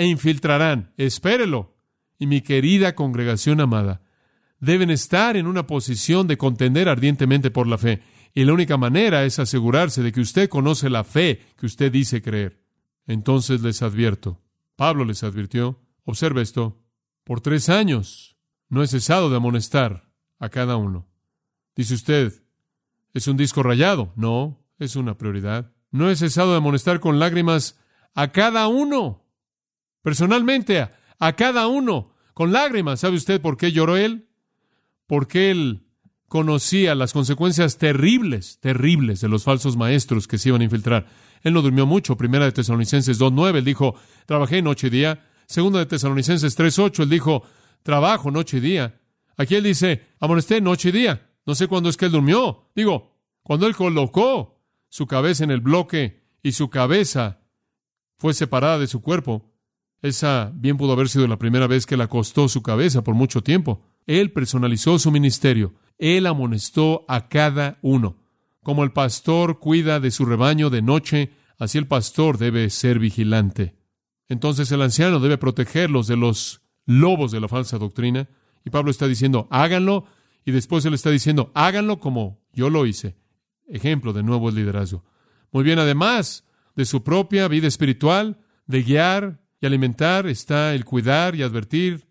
e 0.00 0.06
infiltrarán. 0.06 0.94
Espérelo. 0.96 1.76
Y 2.18 2.26
mi 2.26 2.40
querida 2.40 2.94
congregación 2.94 3.60
amada, 3.60 4.00
deben 4.58 4.90
estar 4.90 5.36
en 5.36 5.46
una 5.46 5.66
posición 5.66 6.26
de 6.26 6.38
contender 6.38 6.88
ardientemente 6.88 7.50
por 7.50 7.66
la 7.66 7.76
fe. 7.76 8.00
Y 8.32 8.44
la 8.44 8.54
única 8.54 8.78
manera 8.78 9.24
es 9.26 9.38
asegurarse 9.38 10.02
de 10.02 10.10
que 10.10 10.22
usted 10.22 10.48
conoce 10.48 10.88
la 10.88 11.04
fe 11.04 11.40
que 11.58 11.66
usted 11.66 11.92
dice 11.92 12.22
creer. 12.22 12.62
Entonces 13.06 13.60
les 13.60 13.82
advierto, 13.82 14.40
Pablo 14.74 15.04
les 15.04 15.22
advirtió, 15.22 15.78
observe 16.04 16.40
esto, 16.40 16.82
por 17.22 17.42
tres 17.42 17.68
años 17.68 18.38
no 18.70 18.82
he 18.82 18.86
cesado 18.86 19.28
de 19.28 19.36
amonestar 19.36 20.08
a 20.38 20.48
cada 20.48 20.76
uno. 20.76 21.08
Dice 21.76 21.92
usted, 21.92 22.42
¿es 23.12 23.28
un 23.28 23.36
disco 23.36 23.62
rayado? 23.62 24.14
No, 24.16 24.64
es 24.78 24.96
una 24.96 25.18
prioridad. 25.18 25.72
No 25.90 26.08
he 26.08 26.16
cesado 26.16 26.52
de 26.52 26.56
amonestar 26.56 27.00
con 27.00 27.18
lágrimas 27.18 27.78
a 28.14 28.32
cada 28.32 28.66
uno. 28.68 29.26
Personalmente, 30.02 30.88
a, 31.18 31.32
cada 31.34 31.66
uno. 31.66 32.14
Con 32.34 32.52
lágrimas. 32.52 33.00
¿Sabe 33.00 33.16
usted 33.16 33.40
por 33.40 33.56
qué 33.56 33.72
lloró 33.72 33.96
él? 33.96 34.28
Porque 35.06 35.50
él 35.50 35.86
conocía 36.28 36.94
las 36.94 37.12
consecuencias 37.12 37.76
terribles, 37.76 38.58
terribles 38.60 39.20
de 39.20 39.28
los 39.28 39.44
falsos 39.44 39.76
maestros 39.76 40.28
que 40.28 40.38
se 40.38 40.48
iban 40.48 40.60
a 40.60 40.64
infiltrar. 40.64 41.06
Él 41.42 41.52
no 41.52 41.62
durmió 41.62 41.86
mucho. 41.86 42.16
Primera 42.16 42.44
de 42.44 42.52
Tesalonicenses 42.52 43.20
2.9, 43.20 43.56
él 43.56 43.64
dijo, 43.64 43.94
trabajé 44.26 44.62
noche 44.62 44.86
y 44.86 44.90
día. 44.90 45.26
Segunda 45.46 45.80
de 45.80 45.86
Tesalonicenses 45.86 46.56
3.8, 46.58 47.02
él 47.02 47.10
dijo, 47.10 47.42
trabajo 47.82 48.30
noche 48.30 48.58
y 48.58 48.60
día. 48.60 49.00
Aquí 49.36 49.56
él 49.56 49.64
dice, 49.64 50.06
amonesté 50.20 50.60
noche 50.60 50.90
y 50.90 50.92
día. 50.92 51.30
No 51.44 51.54
sé 51.54 51.66
cuándo 51.66 51.88
es 51.88 51.96
que 51.96 52.06
él 52.06 52.12
durmió. 52.12 52.70
Digo, 52.76 53.18
cuando 53.42 53.66
él 53.66 53.74
colocó 53.74 54.62
su 54.88 55.06
cabeza 55.06 55.44
en 55.44 55.50
el 55.50 55.60
bloque 55.60 56.22
y 56.42 56.52
su 56.52 56.70
cabeza 56.70 57.40
fue 58.16 58.34
separada 58.34 58.78
de 58.78 58.86
su 58.86 59.02
cuerpo, 59.02 59.49
esa 60.02 60.50
bien 60.54 60.76
pudo 60.76 60.92
haber 60.92 61.08
sido 61.08 61.26
la 61.26 61.38
primera 61.38 61.66
vez 61.66 61.86
que 61.86 61.94
él 61.94 62.00
acostó 62.00 62.48
su 62.48 62.62
cabeza 62.62 63.02
por 63.04 63.14
mucho 63.14 63.42
tiempo. 63.42 63.82
Él 64.06 64.32
personalizó 64.32 64.98
su 64.98 65.10
ministerio. 65.10 65.74
Él 65.98 66.26
amonestó 66.26 67.04
a 67.08 67.28
cada 67.28 67.78
uno. 67.82 68.16
Como 68.62 68.84
el 68.84 68.92
pastor 68.92 69.58
cuida 69.58 70.00
de 70.00 70.10
su 70.10 70.24
rebaño 70.24 70.70
de 70.70 70.82
noche, 70.82 71.30
así 71.58 71.78
el 71.78 71.86
pastor 71.86 72.38
debe 72.38 72.70
ser 72.70 72.98
vigilante. 72.98 73.76
Entonces 74.28 74.70
el 74.72 74.82
anciano 74.82 75.20
debe 75.20 75.38
protegerlos 75.38 76.06
de 76.06 76.16
los 76.16 76.62
lobos 76.86 77.32
de 77.32 77.40
la 77.40 77.48
falsa 77.48 77.78
doctrina. 77.78 78.28
Y 78.64 78.70
Pablo 78.70 78.90
está 78.90 79.06
diciendo, 79.06 79.48
háganlo. 79.50 80.06
Y 80.44 80.52
después 80.52 80.84
él 80.86 80.94
está 80.94 81.10
diciendo, 81.10 81.50
háganlo 81.54 82.00
como 82.00 82.40
yo 82.52 82.70
lo 82.70 82.86
hice. 82.86 83.16
Ejemplo 83.68 84.12
de 84.12 84.22
nuevo 84.22 84.50
liderazgo. 84.50 85.04
Muy 85.52 85.64
bien, 85.64 85.78
además 85.78 86.44
de 86.74 86.84
su 86.86 87.02
propia 87.02 87.48
vida 87.48 87.66
espiritual, 87.66 88.38
de 88.66 88.82
guiar 88.82 89.40
y 89.60 89.66
alimentar, 89.66 90.26
está 90.26 90.74
el 90.74 90.84
cuidar 90.84 91.34
y 91.34 91.42
advertir 91.42 92.06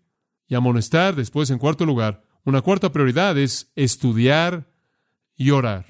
y 0.46 0.54
amonestar. 0.54 1.16
Después, 1.16 1.50
en 1.50 1.58
cuarto 1.58 1.84
lugar, 1.84 2.22
una 2.44 2.62
cuarta 2.62 2.92
prioridad 2.92 3.36
es 3.38 3.72
estudiar 3.74 4.70
y 5.36 5.50
orar. 5.50 5.86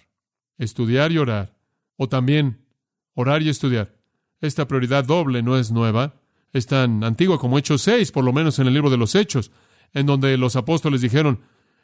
Estudiar 0.59 1.12
y 1.12 1.19
orar. 1.19 1.57
O 1.97 2.09
también 2.09 2.67
orar 3.14 3.43
y 3.43 3.49
estudiar. 3.49 3.95
Esta 4.40 4.67
prioridad 4.67 5.05
doble 5.05 5.43
no 5.43 5.59
es 5.59 5.71
nueva. 5.71 6.14
Es 6.52 6.67
tan 6.67 7.05
antigua 7.05 7.38
como 7.38 7.59
Hechos 7.59 7.83
6, 7.83 8.11
por 8.11 8.25
lo 8.25 8.33
menos 8.33 8.59
en 8.59 8.67
el 8.67 8.75
libro 8.75 8.90
de 8.90 8.97
los 8.97 9.14
Hechos, 9.14 9.52
en 9.93 10.07
donde 10.07 10.37
los 10.37 10.57
apóstoles 10.57 11.00
dijeron, 11.00 11.40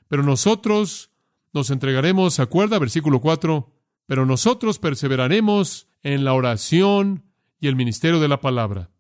pero 0.09 0.23
nosotros 0.23 1.11
nos 1.53 1.71
entregaremos, 1.71 2.41
acuerda, 2.41 2.79
versículo 2.79 3.21
4, 3.21 3.73
pero 4.07 4.27
nosotros 4.27 4.79
perseveraremos 4.79 5.89
en 6.03 6.25
la 6.25 6.33
oración 6.33 7.25
y 7.61 7.69
el 7.69 7.77
ministerio 7.77 8.21
de 8.21 8.29
la 8.29 8.41
palabra. 8.41 8.91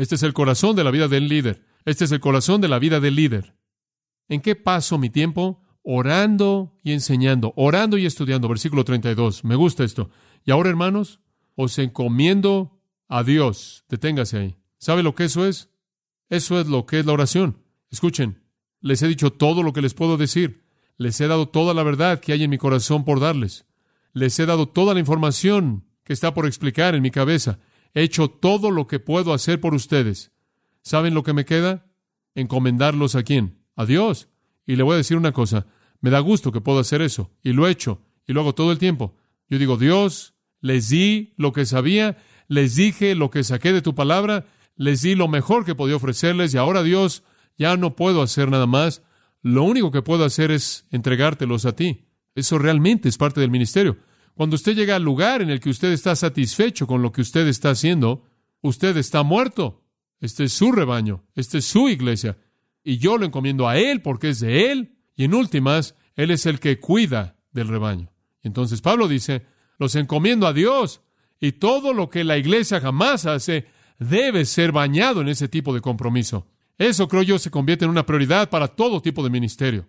Este 0.00 0.14
es 0.14 0.22
el 0.22 0.32
corazón 0.32 0.76
de 0.76 0.82
la 0.82 0.90
vida 0.90 1.08
del 1.08 1.28
líder. 1.28 1.62
Este 1.84 2.06
es 2.06 2.12
el 2.12 2.20
corazón 2.20 2.62
de 2.62 2.68
la 2.68 2.78
vida 2.78 3.00
del 3.00 3.16
líder. 3.16 3.54
¿En 4.28 4.40
qué 4.40 4.56
paso 4.56 4.96
mi 4.96 5.10
tiempo? 5.10 5.60
Orando 5.82 6.74
y 6.82 6.92
enseñando, 6.92 7.52
orando 7.54 7.98
y 7.98 8.06
estudiando. 8.06 8.48
Versículo 8.48 8.82
32. 8.82 9.44
Me 9.44 9.56
gusta 9.56 9.84
esto. 9.84 10.08
Y 10.46 10.52
ahora, 10.52 10.70
hermanos, 10.70 11.20
os 11.54 11.78
encomiendo 11.78 12.80
a 13.08 13.24
Dios. 13.24 13.84
Deténgase 13.90 14.38
ahí. 14.38 14.56
¿Sabe 14.78 15.02
lo 15.02 15.14
que 15.14 15.24
eso 15.24 15.44
es? 15.44 15.68
Eso 16.30 16.58
es 16.58 16.66
lo 16.66 16.86
que 16.86 17.00
es 17.00 17.04
la 17.04 17.12
oración. 17.12 17.58
Escuchen, 17.90 18.42
les 18.80 19.02
he 19.02 19.06
dicho 19.06 19.34
todo 19.34 19.62
lo 19.62 19.74
que 19.74 19.82
les 19.82 19.92
puedo 19.92 20.16
decir. 20.16 20.64
Les 20.96 21.20
he 21.20 21.26
dado 21.26 21.50
toda 21.50 21.74
la 21.74 21.82
verdad 21.82 22.20
que 22.20 22.32
hay 22.32 22.42
en 22.42 22.48
mi 22.48 22.56
corazón 22.56 23.04
por 23.04 23.20
darles. 23.20 23.66
Les 24.14 24.38
he 24.38 24.46
dado 24.46 24.66
toda 24.66 24.94
la 24.94 25.00
información 25.00 25.84
que 26.04 26.14
está 26.14 26.32
por 26.32 26.46
explicar 26.46 26.94
en 26.94 27.02
mi 27.02 27.10
cabeza. 27.10 27.58
He 27.94 28.02
hecho 28.02 28.28
todo 28.28 28.70
lo 28.70 28.86
que 28.86 28.98
puedo 28.98 29.32
hacer 29.32 29.60
por 29.60 29.74
ustedes. 29.74 30.32
¿Saben 30.82 31.14
lo 31.14 31.22
que 31.22 31.32
me 31.32 31.44
queda? 31.44 31.86
Encomendarlos 32.34 33.16
a 33.16 33.22
quién? 33.22 33.60
a 33.80 33.86
Dios. 33.86 34.28
Y 34.66 34.76
le 34.76 34.82
voy 34.82 34.94
a 34.94 34.98
decir 34.98 35.16
una 35.16 35.32
cosa, 35.32 35.66
me 36.00 36.10
da 36.10 36.20
gusto 36.20 36.52
que 36.52 36.60
puedo 36.60 36.78
hacer 36.78 37.00
eso, 37.02 37.30
y 37.42 37.52
lo 37.52 37.66
he 37.66 37.70
hecho, 37.70 38.02
y 38.26 38.32
lo 38.34 38.40
hago 38.40 38.54
todo 38.54 38.72
el 38.72 38.78
tiempo. 38.78 39.16
Yo 39.48 39.58
digo, 39.58 39.78
Dios, 39.78 40.34
les 40.60 40.90
di 40.90 41.32
lo 41.36 41.52
que 41.52 41.64
sabía, 41.64 42.18
les 42.46 42.76
dije 42.76 43.14
lo 43.14 43.30
que 43.30 43.42
saqué 43.42 43.72
de 43.72 43.82
tu 43.82 43.94
palabra, 43.94 44.46
les 44.76 45.00
di 45.00 45.14
lo 45.14 45.28
mejor 45.28 45.64
que 45.64 45.74
podía 45.74 45.96
ofrecerles, 45.96 46.52
y 46.52 46.58
ahora 46.58 46.82
Dios, 46.82 47.24
ya 47.56 47.76
no 47.76 47.96
puedo 47.96 48.22
hacer 48.22 48.50
nada 48.50 48.66
más. 48.66 49.02
Lo 49.42 49.64
único 49.64 49.90
que 49.90 50.02
puedo 50.02 50.24
hacer 50.24 50.50
es 50.50 50.86
entregártelos 50.90 51.64
a 51.64 51.74
ti. 51.74 52.06
Eso 52.34 52.58
realmente 52.58 53.08
es 53.08 53.16
parte 53.16 53.40
del 53.40 53.50
ministerio. 53.50 53.96
Cuando 54.40 54.56
usted 54.56 54.74
llega 54.74 54.96
al 54.96 55.02
lugar 55.02 55.42
en 55.42 55.50
el 55.50 55.60
que 55.60 55.68
usted 55.68 55.92
está 55.92 56.16
satisfecho 56.16 56.86
con 56.86 57.02
lo 57.02 57.12
que 57.12 57.20
usted 57.20 57.46
está 57.46 57.72
haciendo, 57.72 58.24
usted 58.62 58.96
está 58.96 59.22
muerto. 59.22 59.84
Este 60.18 60.44
es 60.44 60.54
su 60.54 60.72
rebaño, 60.72 61.26
esta 61.34 61.58
es 61.58 61.66
su 61.66 61.90
iglesia 61.90 62.38
y 62.82 62.96
yo 62.96 63.18
lo 63.18 63.26
encomiendo 63.26 63.68
a 63.68 63.76
Él 63.76 64.00
porque 64.00 64.30
es 64.30 64.40
de 64.40 64.72
Él, 64.72 64.96
y 65.14 65.24
en 65.24 65.34
últimas, 65.34 65.94
Él 66.16 66.30
es 66.30 66.46
el 66.46 66.58
que 66.58 66.80
cuida 66.80 67.36
del 67.52 67.68
rebaño. 67.68 68.14
Entonces 68.42 68.80
Pablo 68.80 69.08
dice, 69.08 69.44
los 69.78 69.94
encomiendo 69.94 70.46
a 70.46 70.54
Dios, 70.54 71.02
y 71.38 71.52
todo 71.52 71.92
lo 71.92 72.08
que 72.08 72.24
la 72.24 72.38
iglesia 72.38 72.80
jamás 72.80 73.26
hace 73.26 73.66
debe 73.98 74.46
ser 74.46 74.72
bañado 74.72 75.20
en 75.20 75.28
ese 75.28 75.48
tipo 75.48 75.74
de 75.74 75.82
compromiso. 75.82 76.46
Eso 76.78 77.08
creo 77.08 77.22
yo 77.22 77.38
se 77.38 77.50
convierte 77.50 77.84
en 77.84 77.90
una 77.90 78.06
prioridad 78.06 78.48
para 78.48 78.68
todo 78.68 79.02
tipo 79.02 79.22
de 79.22 79.28
ministerio. 79.28 79.86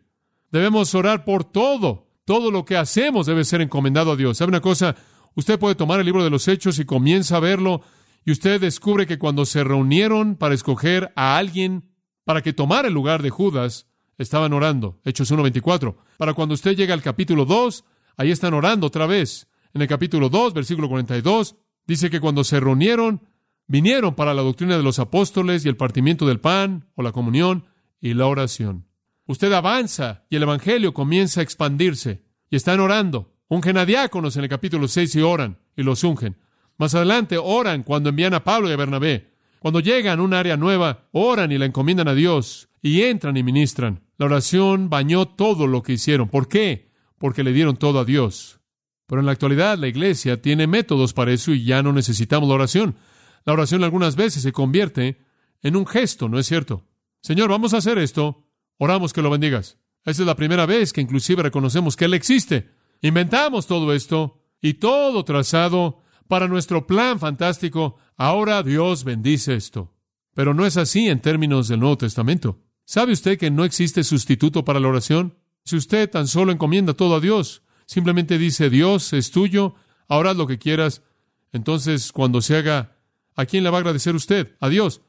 Debemos 0.51 0.93
orar 0.93 1.23
por 1.23 1.45
todo. 1.45 2.10
Todo 2.31 2.49
lo 2.49 2.63
que 2.63 2.77
hacemos 2.77 3.25
debe 3.25 3.43
ser 3.43 3.59
encomendado 3.59 4.13
a 4.13 4.15
Dios. 4.15 4.37
¿Sabe 4.37 4.51
una 4.51 4.61
cosa? 4.61 4.95
Usted 5.35 5.59
puede 5.59 5.75
tomar 5.75 5.99
el 5.99 6.05
libro 6.05 6.23
de 6.23 6.29
los 6.29 6.47
Hechos 6.47 6.79
y 6.79 6.85
comienza 6.85 7.35
a 7.35 7.39
verlo 7.41 7.81
y 8.23 8.31
usted 8.31 8.61
descubre 8.61 9.05
que 9.05 9.19
cuando 9.19 9.45
se 9.45 9.65
reunieron 9.65 10.37
para 10.37 10.55
escoger 10.55 11.11
a 11.17 11.35
alguien 11.35 11.91
para 12.23 12.41
que 12.41 12.53
tomara 12.53 12.87
el 12.87 12.93
lugar 12.93 13.21
de 13.21 13.31
Judas, 13.31 13.87
estaban 14.17 14.53
orando. 14.53 15.01
Hechos 15.03 15.29
1.24. 15.29 15.97
Para 16.15 16.33
cuando 16.33 16.55
usted 16.55 16.73
llega 16.73 16.93
al 16.93 17.01
capítulo 17.01 17.43
2, 17.43 17.83
ahí 18.15 18.31
están 18.31 18.53
orando 18.53 18.87
otra 18.87 19.07
vez. 19.07 19.49
En 19.73 19.81
el 19.81 19.89
capítulo 19.89 20.29
2, 20.29 20.53
versículo 20.53 20.87
42, 20.87 21.57
dice 21.85 22.09
que 22.09 22.21
cuando 22.21 22.45
se 22.45 22.61
reunieron, 22.61 23.27
vinieron 23.67 24.15
para 24.15 24.33
la 24.33 24.41
doctrina 24.41 24.77
de 24.77 24.83
los 24.83 24.99
apóstoles 24.99 25.65
y 25.65 25.67
el 25.67 25.75
partimiento 25.75 26.25
del 26.25 26.39
pan 26.39 26.87
o 26.95 27.03
la 27.03 27.11
comunión 27.11 27.65
y 27.99 28.13
la 28.13 28.27
oración. 28.27 28.85
Usted 29.31 29.53
avanza 29.53 30.25
y 30.29 30.35
el 30.35 30.43
Evangelio 30.43 30.93
comienza 30.93 31.39
a 31.39 31.43
expandirse 31.43 32.21
y 32.49 32.57
están 32.57 32.81
orando. 32.81 33.33
Ungen 33.47 33.77
a 33.77 33.85
diáconos 33.85 34.35
en 34.35 34.43
el 34.43 34.49
capítulo 34.49 34.89
6 34.89 35.15
y 35.15 35.21
oran 35.21 35.57
y 35.77 35.83
los 35.83 36.03
ungen. 36.03 36.35
Más 36.77 36.95
adelante 36.95 37.37
oran 37.37 37.83
cuando 37.83 38.09
envían 38.09 38.33
a 38.33 38.43
Pablo 38.43 38.69
y 38.69 38.73
a 38.73 38.75
Bernabé. 38.75 39.31
Cuando 39.59 39.79
llegan 39.79 40.19
a 40.19 40.21
un 40.21 40.33
área 40.33 40.57
nueva, 40.57 41.07
oran 41.13 41.53
y 41.53 41.57
la 41.57 41.65
encomiendan 41.65 42.09
a 42.09 42.13
Dios 42.13 42.67
y 42.81 43.03
entran 43.03 43.37
y 43.37 43.43
ministran. 43.43 44.03
La 44.17 44.25
oración 44.25 44.89
bañó 44.89 45.25
todo 45.29 45.65
lo 45.65 45.81
que 45.81 45.93
hicieron. 45.93 46.27
¿Por 46.27 46.49
qué? 46.49 46.91
Porque 47.17 47.45
le 47.45 47.53
dieron 47.53 47.77
todo 47.77 48.01
a 48.01 48.05
Dios. 48.05 48.59
Pero 49.07 49.21
en 49.21 49.27
la 49.27 49.31
actualidad 49.31 49.77
la 49.77 49.87
iglesia 49.87 50.41
tiene 50.41 50.67
métodos 50.67 51.13
para 51.13 51.31
eso 51.31 51.53
y 51.53 51.63
ya 51.63 51.81
no 51.81 51.93
necesitamos 51.93 52.49
la 52.49 52.55
oración. 52.55 52.97
La 53.45 53.53
oración 53.53 53.81
algunas 53.85 54.17
veces 54.17 54.43
se 54.43 54.51
convierte 54.51 55.21
en 55.61 55.77
un 55.77 55.87
gesto, 55.87 56.27
¿no 56.27 56.37
es 56.37 56.47
cierto? 56.47 56.85
Señor, 57.21 57.49
vamos 57.49 57.73
a 57.73 57.77
hacer 57.77 57.97
esto. 57.97 58.50
Oramos 58.83 59.13
que 59.13 59.21
lo 59.21 59.29
bendigas. 59.29 59.77
Esa 60.05 60.23
es 60.23 60.25
la 60.25 60.35
primera 60.35 60.65
vez 60.65 60.91
que 60.91 61.01
inclusive 61.01 61.43
reconocemos 61.43 61.95
que 61.95 62.05
Él 62.05 62.15
existe. 62.15 62.71
Inventamos 63.03 63.67
todo 63.67 63.93
esto 63.93 64.41
y 64.59 64.73
todo 64.73 65.23
trazado 65.23 66.01
para 66.27 66.47
nuestro 66.47 66.87
plan 66.87 67.19
fantástico. 67.19 67.97
Ahora 68.17 68.63
Dios 68.63 69.03
bendice 69.03 69.53
esto. 69.53 69.93
Pero 70.33 70.55
no 70.55 70.65
es 70.65 70.77
así 70.77 71.09
en 71.09 71.21
términos 71.21 71.67
del 71.67 71.79
Nuevo 71.79 71.99
Testamento. 71.99 72.57
¿Sabe 72.83 73.13
usted 73.13 73.37
que 73.37 73.51
no 73.51 73.65
existe 73.65 74.03
sustituto 74.03 74.65
para 74.65 74.79
la 74.79 74.87
oración? 74.87 75.37
Si 75.63 75.75
usted 75.75 76.09
tan 76.09 76.27
solo 76.27 76.51
encomienda 76.51 76.95
todo 76.95 77.17
a 77.17 77.19
Dios, 77.19 77.61
simplemente 77.85 78.39
dice, 78.39 78.71
Dios 78.71 79.13
es 79.13 79.29
tuyo, 79.29 79.75
ahora 80.07 80.33
lo 80.33 80.47
que 80.47 80.57
quieras, 80.57 81.03
entonces 81.51 82.11
cuando 82.11 82.41
se 82.41 82.57
haga, 82.57 82.97
¿a 83.35 83.45
quién 83.45 83.63
le 83.63 83.69
va 83.69 83.77
a 83.77 83.81
agradecer 83.81 84.15
usted? 84.15 84.55
A 84.59 84.69
Dios. 84.69 85.01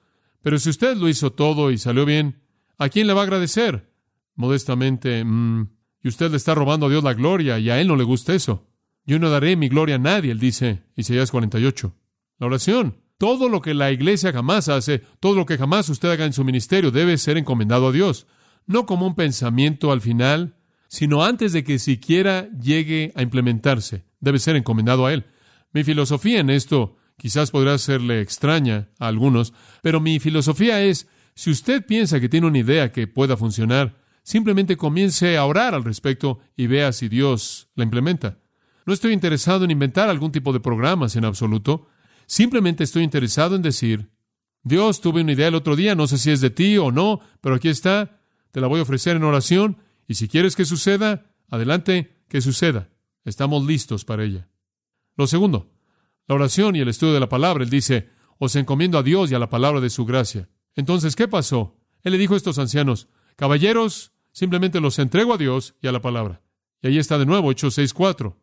Pero 0.42 0.58
si 0.58 0.68
usted 0.68 0.94
lo 0.94 1.08
hizo 1.08 1.32
todo 1.32 1.70
y 1.70 1.78
salió 1.78 2.04
bien, 2.04 2.41
¿a 2.82 2.88
quién 2.88 3.06
le 3.06 3.12
va 3.12 3.20
a 3.20 3.24
agradecer? 3.24 3.90
Modestamente, 4.34 5.24
mm, 5.24 5.68
y 6.02 6.08
usted 6.08 6.30
le 6.30 6.36
está 6.36 6.54
robando 6.54 6.86
a 6.86 6.88
Dios 6.90 7.04
la 7.04 7.14
gloria 7.14 7.58
y 7.58 7.70
a 7.70 7.80
Él 7.80 7.88
no 7.88 7.96
le 7.96 8.04
gusta 8.04 8.34
eso. 8.34 8.66
Yo 9.04 9.18
no 9.18 9.30
daré 9.30 9.56
mi 9.56 9.68
gloria 9.68 9.96
a 9.96 9.98
nadie, 9.98 10.30
él 10.30 10.38
dice, 10.38 10.82
Isaías 10.96 11.30
48. 11.30 11.94
La 12.38 12.46
oración. 12.46 12.98
Todo 13.18 13.48
lo 13.48 13.60
que 13.60 13.74
la 13.74 13.90
iglesia 13.92 14.32
jamás 14.32 14.68
hace, 14.68 15.00
todo 15.20 15.34
lo 15.34 15.46
que 15.46 15.58
jamás 15.58 15.88
usted 15.88 16.10
haga 16.10 16.24
en 16.24 16.32
su 16.32 16.44
ministerio 16.44 16.90
debe 16.90 17.18
ser 17.18 17.36
encomendado 17.36 17.88
a 17.88 17.92
Dios. 17.92 18.26
No 18.66 18.86
como 18.86 19.06
un 19.06 19.14
pensamiento 19.14 19.92
al 19.92 20.00
final, 20.00 20.56
sino 20.88 21.24
antes 21.24 21.52
de 21.52 21.64
que 21.64 21.78
siquiera 21.78 22.48
llegue 22.60 23.12
a 23.16 23.22
implementarse. 23.22 24.04
Debe 24.20 24.38
ser 24.38 24.56
encomendado 24.56 25.06
a 25.06 25.12
Él. 25.12 25.26
Mi 25.72 25.84
filosofía 25.84 26.40
en 26.40 26.50
esto 26.50 26.96
quizás 27.16 27.50
podrá 27.50 27.78
serle 27.78 28.20
extraña 28.20 28.88
a 28.98 29.08
algunos, 29.08 29.52
pero 29.82 30.00
mi 30.00 30.18
filosofía 30.18 30.82
es, 30.82 31.08
si 31.34 31.50
usted 31.50 31.84
piensa 31.86 32.20
que 32.20 32.28
tiene 32.28 32.46
una 32.46 32.58
idea 32.58 32.92
que 32.92 33.06
pueda 33.06 33.36
funcionar, 33.36 33.96
simplemente 34.22 34.76
comience 34.76 35.36
a 35.36 35.44
orar 35.44 35.74
al 35.74 35.84
respecto 35.84 36.40
y 36.56 36.66
vea 36.66 36.92
si 36.92 37.08
Dios 37.08 37.68
la 37.74 37.84
implementa. 37.84 38.38
No 38.86 38.92
estoy 38.92 39.12
interesado 39.12 39.64
en 39.64 39.70
inventar 39.70 40.08
algún 40.08 40.32
tipo 40.32 40.52
de 40.52 40.60
programas 40.60 41.16
en 41.16 41.24
absoluto. 41.24 41.88
Simplemente 42.26 42.84
estoy 42.84 43.02
interesado 43.02 43.56
en 43.56 43.62
decir, 43.62 44.10
Dios, 44.62 45.00
tuve 45.00 45.22
una 45.22 45.32
idea 45.32 45.48
el 45.48 45.54
otro 45.54 45.76
día, 45.76 45.94
no 45.94 46.06
sé 46.06 46.18
si 46.18 46.30
es 46.30 46.40
de 46.40 46.50
ti 46.50 46.78
o 46.78 46.92
no, 46.92 47.20
pero 47.40 47.56
aquí 47.56 47.68
está, 47.68 48.20
te 48.50 48.60
la 48.60 48.66
voy 48.66 48.80
a 48.80 48.82
ofrecer 48.82 49.16
en 49.16 49.24
oración, 49.24 49.78
y 50.06 50.14
si 50.14 50.28
quieres 50.28 50.56
que 50.56 50.64
suceda, 50.64 51.34
adelante, 51.48 52.22
que 52.28 52.40
suceda. 52.40 52.88
Estamos 53.24 53.64
listos 53.66 54.04
para 54.04 54.24
ella. 54.24 54.48
Lo 55.16 55.26
segundo, 55.26 55.72
la 56.26 56.34
oración 56.34 56.76
y 56.76 56.80
el 56.80 56.88
estudio 56.88 57.14
de 57.14 57.20
la 57.20 57.28
palabra. 57.28 57.64
Él 57.64 57.70
dice, 57.70 58.08
os 58.38 58.56
encomiendo 58.56 58.98
a 58.98 59.02
Dios 59.02 59.30
y 59.30 59.34
a 59.34 59.38
la 59.38 59.48
palabra 59.48 59.80
de 59.80 59.90
su 59.90 60.04
gracia. 60.04 60.48
Entonces, 60.74 61.16
¿qué 61.16 61.28
pasó? 61.28 61.76
Él 62.02 62.12
le 62.12 62.18
dijo 62.18 62.34
a 62.34 62.36
estos 62.36 62.58
ancianos, 62.58 63.08
caballeros, 63.36 64.12
simplemente 64.32 64.80
los 64.80 64.98
entrego 64.98 65.34
a 65.34 65.38
Dios 65.38 65.74
y 65.80 65.88
a 65.88 65.92
la 65.92 66.00
palabra. 66.00 66.42
Y 66.80 66.88
ahí 66.88 66.98
está 66.98 67.18
de 67.18 67.26
nuevo, 67.26 67.50
Hechos 67.50 67.78
6.4. 67.78 68.34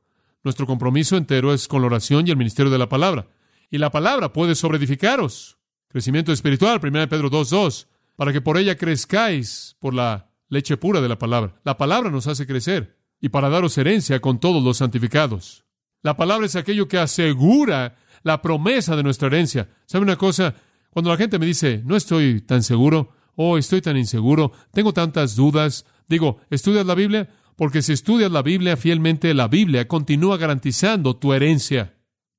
Nuestro 0.44 0.66
compromiso 0.66 1.18
entero 1.18 1.54
es 1.54 1.68
con 1.68 1.82
la 1.82 1.88
oración 1.88 2.26
y 2.26 2.32
el 2.32 2.38
ministerio 2.38 2.72
de 2.72 2.78
la 2.78 2.88
palabra. 2.88 3.28
Y 3.70 3.78
la 3.78 3.92
palabra 3.92 4.32
puede 4.32 4.56
sobreedificaros. 4.56 5.58
Crecimiento 5.90 6.32
espiritual, 6.32 6.80
1 6.82 7.10
Pedro 7.10 7.30
2.2, 7.30 7.88
para 8.16 8.32
que 8.32 8.42
por 8.42 8.58
ella 8.58 8.78
crezcáis 8.78 9.76
por 9.80 9.94
la 9.94 10.30
leche 10.48 10.78
pura 10.78 11.02
de 11.02 11.10
la 11.10 11.20
palabra. 11.20 11.60
La 11.64 11.78
palabra 11.78 12.10
nos 12.10 12.28
hace 12.28 12.48
crecer 12.48 12.98
y 13.20 13.30
para 13.30 13.50
daros 13.50 13.78
herencia 13.78 14.22
con 14.22 14.40
todos 14.40 14.64
los 14.64 14.78
santificados. 14.78 15.66
La 16.02 16.16
palabra 16.16 16.46
es 16.46 16.56
aquello 16.56 16.88
que 16.88 16.98
asegura 16.98 17.98
la 18.24 18.42
promesa 18.42 18.96
de 18.96 19.04
nuestra 19.04 19.28
herencia. 19.28 19.70
¿Sabe 19.86 20.04
una 20.04 20.18
cosa? 20.18 20.56
Cuando 20.92 21.12
la 21.12 21.18
gente 21.18 21.40
me 21.40 21.46
dice, 21.46 21.82
no 21.86 21.96
estoy 21.96 22.42
tan 22.42 22.64
seguro, 22.64 23.12
o 23.36 23.58
estoy 23.58 23.82
tan 23.82 23.98
inseguro, 23.98 24.52
tengo 24.72 24.94
tantas 24.94 25.36
dudas, 25.36 25.86
digo, 26.08 26.40
¿estudias 26.50 26.86
la 26.86 26.96
Biblia? 26.96 27.30
Porque 27.56 27.82
si 27.82 27.94
estudias 27.94 28.32
la 28.32 28.42
Biblia 28.42 28.78
fielmente, 28.78 29.34
la 29.34 29.48
Biblia 29.48 29.88
continúa 29.88 30.38
garantizando 30.38 31.16
tu 31.16 31.34
herencia. 31.34 31.98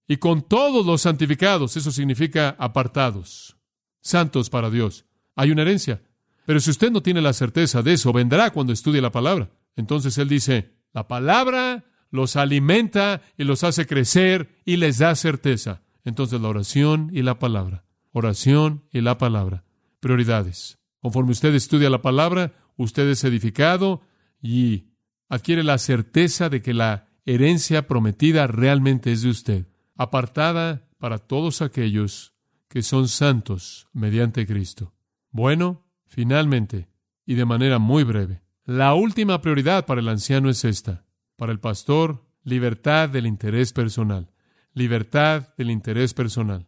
Y 0.09 0.17
con 0.17 0.43
todos 0.43 0.85
los 0.85 1.03
santificados, 1.03 1.77
eso 1.77 1.93
significa 1.93 2.57
apartados, 2.59 3.57
santos 4.01 4.51
para 4.51 4.71
Dios. 4.71 5.05
Hay 5.37 5.51
una 5.51 5.63
herencia. 5.63 6.03
Pero 6.47 6.59
si 6.59 6.71
usted 6.71 6.91
no 6.91 7.03
tiene 7.03 7.21
la 7.21 7.33
certeza 7.33 7.83
de 7.83 7.93
eso, 7.93 8.13
vendrá 8.13 8.51
cuando 8.51 8.73
estudie 8.73 9.01
la 9.01 9.13
palabra. 9.13 9.51
Entonces 9.77 10.19
él 10.19 10.29
dice, 10.29 10.75
la 10.93 11.07
palabra 11.07 11.85
los 12.11 12.37
alimenta 12.37 13.23
y 13.39 13.45
los 13.45 13.63
hace 13.63 13.87
crecer 13.87 14.61
y 14.65 14.77
les 14.77 14.99
da 14.99 15.15
certeza. 15.15 15.83
Entonces 16.05 16.41
la 16.41 16.49
oración 16.49 17.11
y 17.13 17.23
la 17.23 17.39
palabra, 17.39 17.85
oración 18.13 18.85
y 18.93 19.01
la 19.01 19.19
palabra, 19.19 19.65
prioridades. 20.01 20.79
Conforme 21.01 21.33
usted 21.33 21.55
estudia 21.55 21.91
la 21.91 22.03
palabra, 22.03 22.53
usted 22.77 23.09
es 23.09 23.25
edificado 23.25 24.03
y 24.43 24.91
adquiere 25.29 25.63
la 25.63 25.79
certeza 25.79 26.49
de 26.49 26.63
que 26.63 26.75
la 26.75 27.09
herencia 27.25 27.87
prometida 27.87 28.47
realmente 28.47 29.13
es 29.13 29.23
de 29.23 29.31
usted, 29.31 29.67
apartada 29.97 30.89
para 30.99 31.19
todos 31.19 31.63
aquellos 31.63 32.35
que 32.69 32.83
son 32.83 33.09
santos 33.09 33.89
mediante 33.93 34.47
Cristo. 34.47 34.95
Bueno, 35.31 35.85
finalmente, 36.07 36.89
y 37.27 37.35
de 37.35 37.45
manera 37.45 37.79
muy 37.79 38.05
breve, 38.05 38.43
la 38.65 38.95
última 38.95 39.41
prioridad 39.41 39.87
para 39.87 40.01
el 40.01 40.09
anciano 40.09 40.51
es 40.51 40.65
esta. 40.65 41.05
Para 41.37 41.53
el 41.53 41.61
pastor, 41.61 42.25
libertad 42.45 43.09
del 43.09 43.27
interés 43.27 43.73
personal. 43.73 44.31
Libertad 44.75 45.49
del 45.57 45.71
interés 45.71 46.15
personal. 46.15 46.67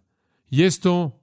Y 0.50 0.64
esto 0.64 1.21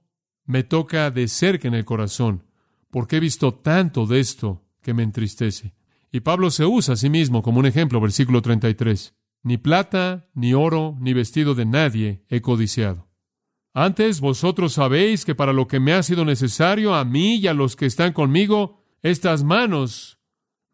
me 0.50 0.64
toca 0.64 1.10
de 1.12 1.28
cerca 1.28 1.68
en 1.68 1.74
el 1.74 1.84
corazón, 1.84 2.44
porque 2.90 3.16
he 3.16 3.20
visto 3.20 3.54
tanto 3.54 4.06
de 4.06 4.18
esto 4.18 4.64
que 4.82 4.92
me 4.92 5.04
entristece. 5.04 5.74
Y 6.10 6.20
Pablo 6.20 6.50
se 6.50 6.66
usa 6.66 6.94
a 6.94 6.96
sí 6.96 7.08
mismo 7.08 7.40
como 7.40 7.60
un 7.60 7.66
ejemplo, 7.66 8.00
versículo 8.00 8.42
33. 8.42 9.14
Ni 9.44 9.58
plata, 9.58 10.28
ni 10.34 10.52
oro, 10.52 10.96
ni 11.00 11.12
vestido 11.12 11.54
de 11.54 11.66
nadie 11.66 12.24
he 12.28 12.40
codiciado. 12.40 13.08
Antes 13.72 14.20
vosotros 14.20 14.72
sabéis 14.72 15.24
que 15.24 15.36
para 15.36 15.52
lo 15.52 15.68
que 15.68 15.78
me 15.78 15.92
ha 15.92 16.02
sido 16.02 16.24
necesario 16.24 16.96
a 16.96 17.04
mí 17.04 17.36
y 17.36 17.46
a 17.46 17.54
los 17.54 17.76
que 17.76 17.86
están 17.86 18.12
conmigo, 18.12 18.82
estas 19.02 19.44
manos 19.44 20.18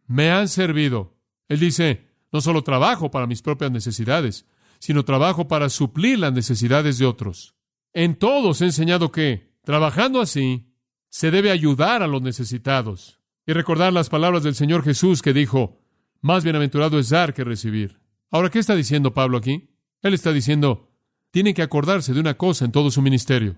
me 0.07 0.31
han 0.31 0.49
servido. 0.49 1.19
Él 1.49 1.61
dice, 1.61 2.09
no 2.33 2.41
solo 2.41 2.63
trabajo 2.63 3.11
para 3.11 3.27
mis 3.27 3.43
propias 3.43 3.71
necesidades, 3.71 4.47
sino 4.79 5.05
trabajo 5.05 5.49
para 5.49 5.69
suplir 5.69 6.19
las 6.19 6.33
necesidades 6.33 6.97
de 6.97 7.05
otros. 7.05 7.55
En 7.93 8.17
todos 8.17 8.63
he 8.63 8.65
enseñado 8.65 9.13
que, 9.13 9.46
trabajando 9.67 10.21
así, 10.21 10.73
se 11.09 11.33
debe 11.33 11.51
ayudar 11.51 12.05
a 12.05 12.07
los 12.07 12.23
necesitados. 12.23 13.19
Y 13.49 13.53
recordar 13.53 13.93
las 13.93 14.09
palabras 14.09 14.45
del 14.45 14.55
Señor 14.55 14.85
Jesús 14.85 15.23
que 15.23 15.33
dijo, 15.33 15.83
más 16.21 16.45
bienaventurado 16.45 17.01
es 17.01 17.09
dar 17.09 17.35
que 17.35 17.43
recibir. 17.43 17.99
Ahora, 18.31 18.49
¿qué 18.49 18.61
está 18.61 18.77
diciendo 18.77 19.13
Pablo 19.13 19.39
aquí? 19.39 19.71
Él 20.03 20.15
está 20.15 20.33
diciendo, 20.33 20.93
tienen 21.33 21.53
que 21.53 21.63
acordarse 21.63 22.15
de 22.15 22.21
una 22.21 22.35
cosa 22.35 22.65
en 22.65 22.71
todo 22.71 22.93
su 22.93 23.03
ministerio. 23.03 23.57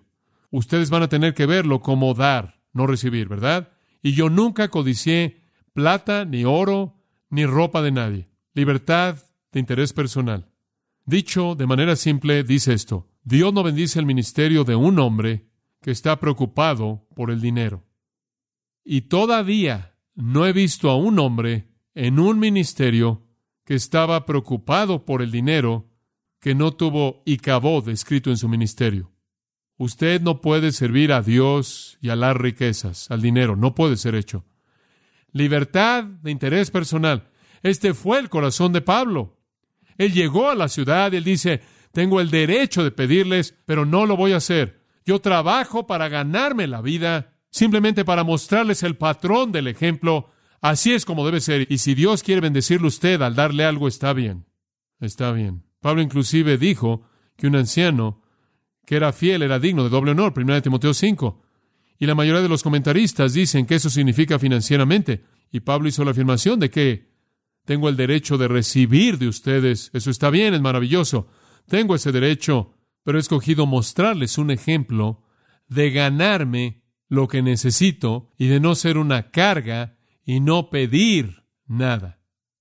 Ustedes 0.50 0.88
van 0.88 1.02
a 1.02 1.10
tener 1.10 1.34
que 1.34 1.44
verlo 1.44 1.82
como 1.82 2.14
dar, 2.14 2.58
no 2.72 2.86
recibir, 2.86 3.28
¿verdad? 3.28 3.68
Y 4.02 4.12
yo 4.12 4.30
nunca 4.30 4.68
codicié 4.68 5.42
plata, 5.74 6.24
ni 6.24 6.46
oro, 6.46 7.02
ni 7.28 7.44
ropa 7.44 7.82
de 7.82 7.92
nadie. 7.92 8.30
Libertad 8.54 9.18
de 9.52 9.60
interés 9.60 9.92
personal. 9.92 10.48
Dicho 11.04 11.54
de 11.54 11.66
manera 11.66 11.96
simple, 11.96 12.44
dice 12.44 12.72
esto. 12.72 13.10
Dios 13.24 13.52
no 13.52 13.62
bendice 13.62 13.98
el 13.98 14.06
ministerio 14.06 14.64
de 14.64 14.74
un 14.74 14.98
hombre 15.00 15.48
que 15.80 15.90
está 15.90 16.18
preocupado 16.20 17.06
por 17.14 17.30
el 17.30 17.40
dinero. 17.40 17.84
Y 18.84 19.02
todavía 19.02 19.94
no 20.14 20.46
he 20.46 20.52
visto 20.52 20.90
a 20.90 20.96
un 20.96 21.18
hombre 21.18 21.68
en 21.94 22.18
un 22.18 22.38
ministerio 22.38 23.26
que 23.64 23.74
estaba 23.74 24.24
preocupado 24.24 25.04
por 25.04 25.22
el 25.22 25.30
dinero 25.30 25.90
que 26.40 26.54
no 26.54 26.72
tuvo 26.72 27.22
Icabod 27.26 27.88
escrito 27.88 28.30
en 28.30 28.36
su 28.36 28.48
ministerio. 28.48 29.12
Usted 29.76 30.20
no 30.20 30.40
puede 30.40 30.72
servir 30.72 31.12
a 31.12 31.22
Dios 31.22 31.98
y 32.00 32.08
a 32.08 32.16
las 32.16 32.36
riquezas, 32.36 33.10
al 33.10 33.22
dinero, 33.22 33.56
no 33.56 33.74
puede 33.74 33.96
ser 33.96 34.14
hecho. 34.14 34.44
Libertad 35.32 36.04
de 36.04 36.30
interés 36.30 36.70
personal. 36.70 37.30
Este 37.62 37.94
fue 37.94 38.18
el 38.18 38.28
corazón 38.28 38.72
de 38.72 38.80
Pablo. 38.80 39.38
Él 39.96 40.12
llegó 40.12 40.48
a 40.48 40.54
la 40.54 40.68
ciudad 40.68 41.12
y 41.12 41.16
él 41.16 41.24
dice, 41.24 41.60
tengo 41.92 42.20
el 42.20 42.30
derecho 42.30 42.82
de 42.82 42.90
pedirles, 42.90 43.54
pero 43.66 43.84
no 43.84 44.06
lo 44.06 44.16
voy 44.16 44.32
a 44.32 44.38
hacer. 44.38 44.77
Yo 45.08 45.22
trabajo 45.22 45.86
para 45.86 46.10
ganarme 46.10 46.66
la 46.66 46.82
vida, 46.82 47.32
simplemente 47.48 48.04
para 48.04 48.24
mostrarles 48.24 48.82
el 48.82 48.98
patrón 48.98 49.52
del 49.52 49.66
ejemplo. 49.66 50.28
Así 50.60 50.92
es 50.92 51.06
como 51.06 51.24
debe 51.24 51.40
ser. 51.40 51.66
Y 51.72 51.78
si 51.78 51.94
Dios 51.94 52.22
quiere 52.22 52.42
bendecirle 52.42 52.88
usted 52.88 53.22
al 53.22 53.34
darle 53.34 53.64
algo, 53.64 53.88
está 53.88 54.12
bien. 54.12 54.44
Está 55.00 55.32
bien. 55.32 55.64
Pablo 55.80 56.02
inclusive 56.02 56.58
dijo 56.58 57.08
que 57.38 57.46
un 57.46 57.56
anciano 57.56 58.20
que 58.84 58.96
era 58.96 59.14
fiel 59.14 59.40
era 59.40 59.58
digno 59.58 59.82
de 59.82 59.88
doble 59.88 60.10
honor, 60.10 60.34
1 60.36 60.60
Timoteo 60.60 60.92
5. 60.92 61.42
Y 61.98 62.04
la 62.04 62.14
mayoría 62.14 62.42
de 62.42 62.50
los 62.50 62.62
comentaristas 62.62 63.32
dicen 63.32 63.64
que 63.64 63.76
eso 63.76 63.88
significa 63.88 64.38
financieramente. 64.38 65.24
Y 65.50 65.60
Pablo 65.60 65.88
hizo 65.88 66.04
la 66.04 66.10
afirmación 66.10 66.60
de 66.60 66.68
que 66.68 67.08
tengo 67.64 67.88
el 67.88 67.96
derecho 67.96 68.36
de 68.36 68.48
recibir 68.48 69.16
de 69.16 69.28
ustedes. 69.28 69.88
Eso 69.94 70.10
está 70.10 70.28
bien, 70.28 70.52
es 70.52 70.60
maravilloso. 70.60 71.28
Tengo 71.66 71.94
ese 71.94 72.12
derecho, 72.12 72.74
pero 73.08 73.18
he 73.18 73.22
escogido 73.22 73.64
mostrarles 73.64 74.36
un 74.36 74.50
ejemplo 74.50 75.22
de 75.66 75.90
ganarme 75.90 76.82
lo 77.08 77.26
que 77.26 77.40
necesito 77.40 78.34
y 78.36 78.48
de 78.48 78.60
no 78.60 78.74
ser 78.74 78.98
una 78.98 79.30
carga 79.30 79.96
y 80.26 80.40
no 80.40 80.68
pedir 80.68 81.46
nada. 81.66 82.20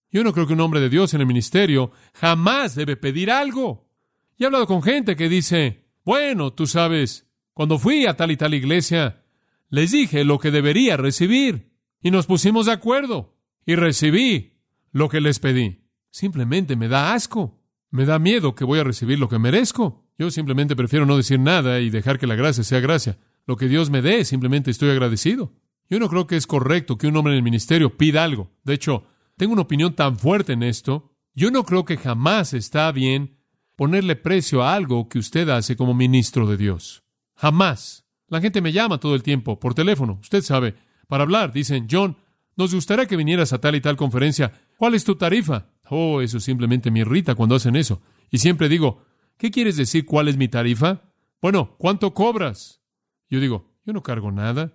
Yo 0.10 0.24
no 0.24 0.32
creo 0.32 0.48
que 0.48 0.54
un 0.54 0.62
hombre 0.62 0.80
de 0.80 0.88
Dios 0.88 1.14
en 1.14 1.20
el 1.20 1.28
ministerio 1.28 1.92
jamás 2.14 2.76
debe 2.76 2.96
pedir 2.96 3.30
algo. 3.30 3.92
Y 4.38 4.44
he 4.44 4.46
hablado 4.46 4.68
con 4.68 4.82
gente 4.82 5.18
que 5.18 5.28
dice, 5.28 5.90
bueno, 6.06 6.54
tú 6.54 6.66
sabes, 6.66 7.30
cuando 7.52 7.78
fui 7.78 8.06
a 8.06 8.16
tal 8.16 8.32
y 8.32 8.38
tal 8.38 8.54
iglesia, 8.54 9.26
les 9.68 9.92
dije 9.92 10.24
lo 10.24 10.40
que 10.40 10.50
debería 10.50 10.96
recibir 10.96 11.74
y 12.02 12.10
nos 12.10 12.26
pusimos 12.26 12.68
de 12.68 12.72
acuerdo 12.72 13.36
y 13.66 13.76
recibí 13.76 14.62
lo 14.94 15.10
que 15.10 15.20
les 15.20 15.40
pedí. 15.40 15.84
Simplemente 16.10 16.78
me 16.78 16.88
da 16.88 17.14
asco. 17.14 17.62
Me 17.90 18.06
da 18.06 18.18
miedo 18.18 18.56
que 18.56 18.64
voy 18.64 18.80
a 18.80 18.86
recibir 18.86 19.20
lo 19.20 19.28
que 19.28 19.40
merezco. 19.40 20.07
Yo 20.18 20.32
simplemente 20.32 20.76
prefiero 20.76 21.06
no 21.06 21.18
decir 21.18 21.40
nada 21.40 21.80
y 21.80 21.90
dejar 21.90 22.18
que 22.18 22.28
la 22.28 22.36
gracia 22.36 22.64
sea 22.64 22.80
gracia. 22.80 23.18
Lo 23.46 23.56
que 23.56 23.68
Dios 23.68 23.90
me 23.90 24.02
dé, 24.02 24.26
simplemente 24.26 24.72
estoy 24.72 24.90
agradecido. 24.90 25.54
Yo 25.90 26.00
no 26.00 26.10
creo 26.10 26.28
que 26.28 26.36
es 26.36 26.48
correcto 26.48 26.98
que 26.98 27.08
un 27.08 27.16
hombre 27.16 27.34
en 27.34 27.38
el 27.38 27.44
ministerio 27.44 27.98
pida 27.98 28.24
algo. 28.24 28.52
De 28.64 28.74
hecho, 28.74 29.06
tengo 29.38 29.54
una 29.54 29.62
opinión 29.62 29.96
tan 29.96 30.18
fuerte 30.18 30.54
en 30.54 30.64
esto. 30.64 31.14
Yo 31.34 31.52
no 31.52 31.64
creo 31.64 31.86
que 31.86 31.98
jamás 31.98 32.54
está 32.54 32.92
bien 32.92 33.38
ponerle 33.76 34.16
precio 34.16 34.64
a 34.64 34.74
algo 34.74 35.08
que 35.08 35.20
usted 35.20 35.48
hace 35.50 35.76
como 35.78 35.94
ministro 35.94 36.48
de 36.48 36.58
Dios. 36.58 37.04
Jamás. 37.36 38.06
La 38.28 38.42
gente 38.42 38.60
me 38.60 38.74
llama 38.74 39.00
todo 39.00 39.16
el 39.16 39.24
tiempo 39.24 39.60
por 39.60 39.74
teléfono, 39.74 40.18
usted 40.22 40.42
sabe, 40.42 40.76
para 41.08 41.24
hablar. 41.24 41.54
Dicen, 41.54 41.88
John, 41.90 42.18
nos 42.58 42.74
gustaría 42.74 43.06
que 43.06 43.16
vinieras 43.16 43.54
a 43.54 43.60
tal 43.60 43.76
y 43.76 43.82
tal 43.82 43.96
conferencia. 43.96 44.52
¿Cuál 44.78 44.96
es 44.96 45.06
tu 45.06 45.16
tarifa? 45.16 45.68
Oh, 45.90 46.20
eso 46.20 46.40
simplemente 46.40 46.92
me 46.92 47.00
irrita 47.00 47.36
cuando 47.36 47.56
hacen 47.56 47.76
eso. 47.76 48.02
Y 48.30 48.40
siempre 48.40 48.68
digo, 48.68 49.06
¿qué 49.38 49.52
quieres 49.52 49.78
decir 49.78 50.06
cuál 50.06 50.28
es 50.28 50.38
mi 50.38 50.48
tarifa? 50.48 51.12
Bueno, 51.42 51.76
¿cuánto 51.78 52.14
cobras? 52.14 52.82
Yo 53.30 53.40
digo, 53.40 53.74
yo 53.86 53.94
no 53.94 54.04
cargo 54.04 54.32
nada. 54.32 54.74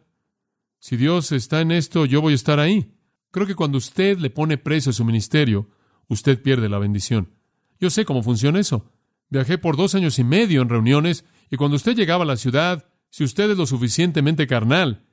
Si 0.79 0.96
Dios 0.96 1.33
está 1.33 1.61
en 1.61 1.70
esto, 1.70 2.07
yo 2.07 2.20
voy 2.20 2.33
a 2.33 2.37
estar 2.37 2.59
ahí. 2.59 2.94
Creo 3.31 3.46
que 3.46 3.55
cuando 3.55 3.79
usted 3.79 4.18
le 4.18 4.31
pone 4.31 4.59
precio 4.59 4.90
a 4.90 4.92
su 4.92 5.05
ministerio, 5.05 5.70
usted 6.09 6.42
pierde 6.42 6.68
la 6.68 6.79
bendición. 6.79 7.35
Yo 7.81 7.90
sé 7.90 8.05
cómo 8.05 8.22
funciona 8.22 8.61
eso. 8.61 8.92
Viajé 9.29 9.59
por 9.59 9.77
dos 9.77 9.94
años 9.94 10.18
y 10.18 10.25
medio 10.25 10.61
en 10.62 10.68
reuniones 10.68 11.25
y 11.51 11.57
cuando 11.57 11.77
usted 11.77 11.96
llegaba 11.96 12.25
a 12.25 12.27
la 12.27 12.37
ciudad, 12.37 12.87
si 13.09 13.25
usted 13.25 13.51
es 13.51 13.57
lo 13.57 13.66
suficientemente 13.66 14.46
carnal 14.46 15.07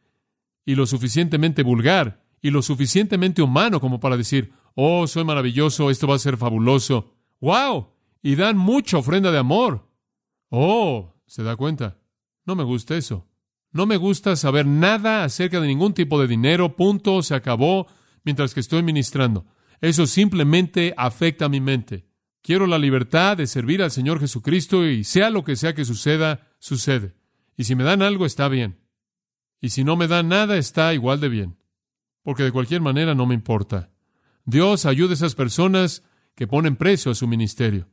y 0.65 0.75
lo 0.75 0.85
suficientemente 0.85 1.63
vulgar 1.63 2.25
y 2.41 2.51
lo 2.51 2.61
suficientemente 2.61 3.41
humano 3.41 3.79
como 3.79 3.99
para 3.99 4.17
decir, 4.17 4.51
oh, 4.75 5.07
soy 5.07 5.23
maravilloso, 5.23 5.89
esto 5.89 6.07
va 6.07 6.15
a 6.15 6.19
ser 6.19 6.37
fabuloso, 6.37 7.13
wow, 7.39 7.87
y 8.21 8.35
dan 8.35 8.57
mucha 8.57 8.97
ofrenda 8.97 9.31
de 9.31 9.37
amor. 9.37 9.89
Oh, 10.49 11.15
se 11.25 11.43
da 11.43 11.55
cuenta. 11.55 11.97
No 12.45 12.55
me 12.55 12.63
gusta 12.63 12.95
eso. 12.97 13.27
No 13.71 13.85
me 13.85 13.97
gusta 13.97 14.35
saber 14.35 14.65
nada 14.65 15.23
acerca 15.23 15.59
de 15.59 15.67
ningún 15.67 15.93
tipo 15.93 16.19
de 16.19 16.27
dinero, 16.27 16.75
punto, 16.75 17.21
se 17.21 17.35
acabó, 17.35 17.87
mientras 18.23 18.53
que 18.53 18.59
estoy 18.59 18.81
ministrando. 18.81 19.45
Eso 19.81 20.07
simplemente 20.07 20.93
afecta 20.97 21.45
a 21.45 21.49
mi 21.49 21.61
mente. 21.61 22.07
Quiero 22.41 22.67
la 22.67 22.79
libertad 22.79 23.37
de 23.37 23.47
servir 23.47 23.83
al 23.83 23.91
Señor 23.91 24.19
Jesucristo 24.19 24.87
y 24.87 25.03
sea 25.03 25.29
lo 25.29 25.43
que 25.43 25.55
sea 25.55 25.75
que 25.75 25.85
suceda, 25.85 26.47
sucede. 26.57 27.15
Y 27.55 27.65
si 27.65 27.75
me 27.75 27.83
dan 27.83 28.01
algo, 28.01 28.25
está 28.25 28.47
bien. 28.47 28.79
Y 29.61 29.69
si 29.69 29.83
no 29.83 29.95
me 29.95 30.07
dan 30.07 30.29
nada, 30.29 30.57
está 30.57 30.93
igual 30.93 31.19
de 31.19 31.29
bien. 31.29 31.57
Porque 32.23 32.43
de 32.43 32.51
cualquier 32.51 32.81
manera 32.81 33.13
no 33.13 33.25
me 33.25 33.35
importa. 33.35 33.91
Dios 34.45 34.85
ayuda 34.85 35.11
a 35.11 35.13
esas 35.13 35.35
personas 35.35 36.03
que 36.35 36.47
ponen 36.47 36.75
precio 36.75 37.11
a 37.11 37.15
su 37.15 37.27
ministerio. 37.27 37.87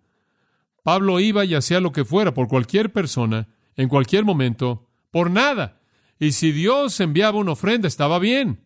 Pablo 0.87 1.18
iba 1.18 1.44
y 1.44 1.57
hacía 1.57 1.81
lo 1.81 1.90
que 1.90 2.05
fuera 2.05 2.33
por 2.33 2.46
cualquier 2.46 2.92
persona, 2.92 3.49
en 3.75 3.88
cualquier 3.88 4.25
momento, 4.25 4.87
por 5.11 5.33
nada. 5.33 5.81
Y 6.20 6.31
si 6.31 6.53
Dios 6.53 7.01
enviaba 7.01 7.40
una 7.40 7.51
ofrenda, 7.51 7.88
estaba 7.88 8.20
bien. 8.20 8.61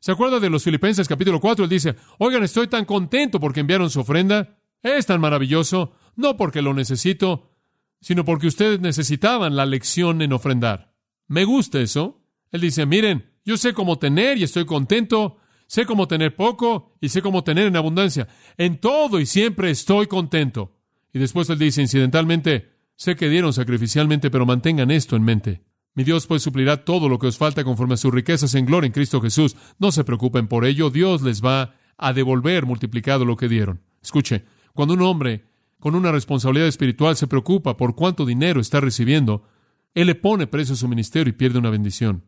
¿Se 0.00 0.10
acuerda 0.10 0.40
de 0.40 0.50
los 0.50 0.64
Filipenses 0.64 1.06
capítulo 1.06 1.38
4? 1.38 1.62
Él 1.66 1.70
dice, 1.70 1.94
oigan, 2.18 2.42
estoy 2.42 2.66
tan 2.66 2.84
contento 2.84 3.38
porque 3.38 3.60
enviaron 3.60 3.90
su 3.90 4.00
ofrenda. 4.00 4.58
Es 4.82 5.06
tan 5.06 5.20
maravilloso, 5.20 5.92
no 6.16 6.36
porque 6.36 6.62
lo 6.62 6.74
necesito, 6.74 7.52
sino 8.00 8.24
porque 8.24 8.48
ustedes 8.48 8.80
necesitaban 8.80 9.54
la 9.54 9.66
lección 9.66 10.22
en 10.22 10.32
ofrendar. 10.32 10.94
Me 11.28 11.44
gusta 11.44 11.78
eso. 11.78 12.24
Él 12.50 12.62
dice, 12.62 12.86
miren, 12.86 13.30
yo 13.44 13.56
sé 13.56 13.72
cómo 13.72 14.00
tener 14.00 14.36
y 14.36 14.42
estoy 14.42 14.66
contento, 14.66 15.36
sé 15.68 15.86
cómo 15.86 16.08
tener 16.08 16.34
poco 16.34 16.96
y 17.00 17.10
sé 17.10 17.22
cómo 17.22 17.44
tener 17.44 17.68
en 17.68 17.76
abundancia. 17.76 18.26
En 18.56 18.80
todo 18.80 19.20
y 19.20 19.26
siempre 19.26 19.70
estoy 19.70 20.08
contento. 20.08 20.75
Y 21.16 21.18
después 21.18 21.48
él 21.48 21.58
dice, 21.58 21.80
incidentalmente, 21.80 22.74
sé 22.94 23.16
que 23.16 23.30
dieron 23.30 23.54
sacrificialmente, 23.54 24.30
pero 24.30 24.44
mantengan 24.44 24.90
esto 24.90 25.16
en 25.16 25.22
mente. 25.22 25.62
Mi 25.94 26.04
Dios 26.04 26.26
pues 26.26 26.42
suplirá 26.42 26.84
todo 26.84 27.08
lo 27.08 27.18
que 27.18 27.26
os 27.26 27.38
falta 27.38 27.64
conforme 27.64 27.94
a 27.94 27.96
sus 27.96 28.12
riquezas 28.12 28.54
en 28.54 28.66
gloria 28.66 28.88
en 28.88 28.92
Cristo 28.92 29.22
Jesús. 29.22 29.56
No 29.78 29.92
se 29.92 30.04
preocupen 30.04 30.46
por 30.46 30.66
ello, 30.66 30.90
Dios 30.90 31.22
les 31.22 31.42
va 31.42 31.74
a 31.96 32.12
devolver 32.12 32.66
multiplicado 32.66 33.24
lo 33.24 33.34
que 33.34 33.48
dieron. 33.48 33.80
Escuche, 34.02 34.44
cuando 34.74 34.92
un 34.92 35.00
hombre 35.00 35.46
con 35.80 35.94
una 35.94 36.12
responsabilidad 36.12 36.68
espiritual 36.68 37.16
se 37.16 37.28
preocupa 37.28 37.78
por 37.78 37.94
cuánto 37.94 38.26
dinero 38.26 38.60
está 38.60 38.80
recibiendo, 38.80 39.48
él 39.94 40.08
le 40.08 40.16
pone 40.16 40.46
precio 40.46 40.74
a 40.74 40.76
su 40.76 40.86
ministerio 40.86 41.30
y 41.30 41.38
pierde 41.38 41.58
una 41.58 41.70
bendición. 41.70 42.26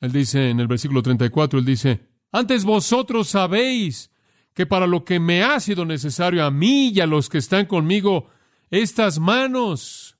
Él 0.00 0.10
dice 0.10 0.50
en 0.50 0.58
el 0.58 0.66
versículo 0.66 1.04
34, 1.04 1.60
él 1.60 1.64
dice, 1.64 2.08
antes 2.32 2.64
vosotros 2.64 3.28
sabéis 3.28 4.10
que 4.54 4.66
para 4.66 4.86
lo 4.86 5.04
que 5.04 5.20
me 5.20 5.42
ha 5.42 5.58
sido 5.60 5.84
necesario 5.84 6.44
a 6.44 6.50
mí 6.50 6.88
y 6.88 7.00
a 7.00 7.06
los 7.06 7.28
que 7.28 7.38
están 7.38 7.66
conmigo, 7.66 8.30
estas 8.70 9.18
manos 9.18 10.16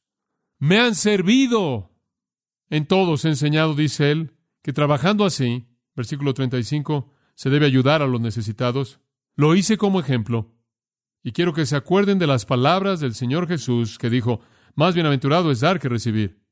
me 0.59 0.79
han 0.79 0.95
servido. 0.95 1.93
En 2.69 2.87
todos 2.87 3.25
he 3.25 3.29
enseñado, 3.29 3.75
dice 3.75 4.11
él, 4.11 4.33
que 4.63 4.73
trabajando 4.73 5.25
así, 5.25 5.67
versículo 5.95 6.35
35, 6.35 7.13
se 7.35 7.51
debe 7.51 7.67
ayudar 7.67 8.03
a 8.03 8.07
los 8.07 8.21
necesitados. 8.21 9.01
Lo 9.37 9.55
hice 9.55 9.77
como 9.77 10.01
ejemplo. 10.01 10.53
Y 11.23 11.33
quiero 11.33 11.53
que 11.53 11.67
se 11.67 11.77
acuerden 11.77 12.19
de 12.19 12.27
las 12.27 12.45
palabras 12.45 13.01
del 13.01 13.15
Señor 13.15 13.47
Jesús 13.47 13.99
que 13.99 14.11
dijo, 14.11 14.41
más 14.75 14.95
bienaventurado 14.95 15.51
es 15.51 15.61
dar 15.61 15.79
que 15.79 15.89
recibir. 15.89 16.43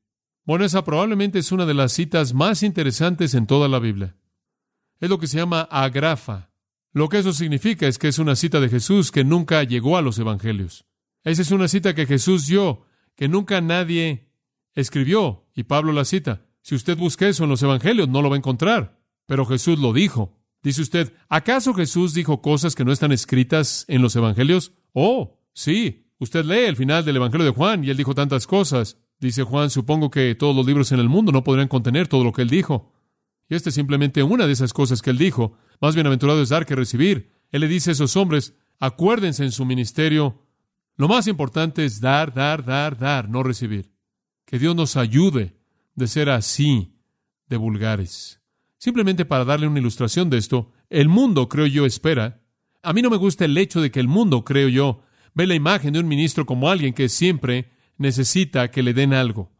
Bueno, 0.45 0.65
esa 0.65 0.83
probablemente 0.83 1.39
es 1.39 1.51
una 1.51 1.65
de 1.65 1.73
las 1.73 1.91
citas 1.91 2.33
más 2.33 2.63
interesantes 2.63 3.33
en 3.33 3.47
toda 3.47 3.67
la 3.67 3.79
Biblia. 3.79 4.15
Es 4.99 5.09
lo 5.09 5.19
que 5.19 5.27
se 5.27 5.37
llama 5.37 5.61
agrafa, 5.61 6.49
lo 6.93 7.09
que 7.09 7.17
eso 7.17 7.33
significa 7.33 7.87
es 7.87 7.97
que 7.97 8.07
es 8.07 8.19
una 8.19 8.35
cita 8.35 8.59
de 8.59 8.69
Jesús 8.69 9.11
que 9.11 9.23
nunca 9.23 9.63
llegó 9.63 9.97
a 9.97 10.01
los 10.01 10.19
evangelios. 10.19 10.85
Esa 11.23 11.41
es 11.41 11.51
una 11.51 11.67
cita 11.67 11.95
que 11.95 12.05
Jesús 12.05 12.45
dio, 12.45 12.85
que 13.15 13.27
nunca 13.27 13.61
nadie 13.61 14.29
escribió, 14.75 15.47
y 15.55 15.63
Pablo 15.63 15.91
la 15.91 16.05
cita. 16.05 16.45
Si 16.61 16.75
usted 16.75 16.97
busca 16.97 17.27
eso 17.27 17.43
en 17.43 17.49
los 17.49 17.63
evangelios, 17.63 18.07
no 18.07 18.21
lo 18.21 18.29
va 18.29 18.35
a 18.35 18.37
encontrar, 18.37 18.99
pero 19.25 19.45
Jesús 19.45 19.79
lo 19.79 19.91
dijo. 19.91 20.37
Dice 20.61 20.81
usted, 20.81 21.13
¿acaso 21.29 21.73
Jesús 21.73 22.13
dijo 22.13 22.41
cosas 22.41 22.75
que 22.75 22.85
no 22.85 22.91
están 22.91 23.11
escritas 23.11 23.85
en 23.87 24.01
los 24.01 24.15
evangelios? 24.15 24.71
Oh, 24.93 25.39
sí. 25.53 26.07
Usted 26.19 26.45
lee 26.45 26.67
el 26.67 26.77
final 26.77 27.03
del 27.03 27.17
Evangelio 27.17 27.45
de 27.45 27.51
Juan 27.51 27.83
y 27.83 27.89
él 27.89 27.97
dijo 27.97 28.15
tantas 28.15 28.47
cosas. 28.47 28.97
Dice 29.19 29.43
Juan, 29.43 29.69
supongo 29.69 30.09
que 30.09 30.35
todos 30.35 30.55
los 30.55 30.65
libros 30.65 30.91
en 30.93 30.99
el 30.99 31.09
mundo 31.09 31.31
no 31.33 31.43
podrían 31.43 31.67
contener 31.67 32.07
todo 32.07 32.23
lo 32.23 32.31
que 32.31 32.43
él 32.43 32.49
dijo. 32.49 32.93
Y 33.49 33.55
esta 33.55 33.69
es 33.69 33.75
simplemente 33.75 34.23
una 34.23 34.47
de 34.47 34.53
esas 34.53 34.71
cosas 34.71 35.01
que 35.01 35.09
él 35.09 35.17
dijo. 35.17 35.57
Más 35.83 35.95
bienaventurado 35.95 36.41
es 36.41 36.47
dar 36.47 36.65
que 36.65 36.77
recibir. 36.77 37.29
Él 37.51 37.59
le 37.59 37.67
dice 37.67 37.89
a 37.89 37.91
esos 37.91 38.15
hombres, 38.15 38.53
acuérdense 38.79 39.43
en 39.43 39.51
su 39.51 39.65
ministerio, 39.65 40.41
lo 40.95 41.09
más 41.09 41.27
importante 41.27 41.83
es 41.83 41.99
dar, 41.99 42.33
dar, 42.33 42.63
dar, 42.63 42.97
dar, 42.97 43.27
no 43.27 43.43
recibir. 43.43 43.91
Que 44.45 44.59
Dios 44.59 44.77
nos 44.77 44.95
ayude 44.95 45.57
de 45.93 46.07
ser 46.07 46.29
así 46.29 46.95
de 47.49 47.57
vulgares. 47.57 48.39
Simplemente 48.77 49.25
para 49.25 49.43
darle 49.43 49.67
una 49.67 49.79
ilustración 49.79 50.29
de 50.29 50.37
esto, 50.37 50.71
el 50.89 51.09
mundo, 51.09 51.49
creo 51.49 51.65
yo, 51.65 51.85
espera. 51.85 52.39
A 52.81 52.93
mí 52.93 53.01
no 53.01 53.09
me 53.09 53.17
gusta 53.17 53.43
el 53.43 53.57
hecho 53.57 53.81
de 53.81 53.91
que 53.91 53.99
el 53.99 54.07
mundo, 54.07 54.45
creo 54.45 54.69
yo, 54.69 55.01
ve 55.33 55.47
la 55.47 55.55
imagen 55.55 55.91
de 55.91 55.99
un 55.99 56.07
ministro 56.07 56.45
como 56.45 56.69
alguien 56.69 56.93
que 56.93 57.09
siempre 57.09 57.71
necesita 57.97 58.71
que 58.71 58.83
le 58.83 58.93
den 58.93 59.13
algo. 59.13 59.51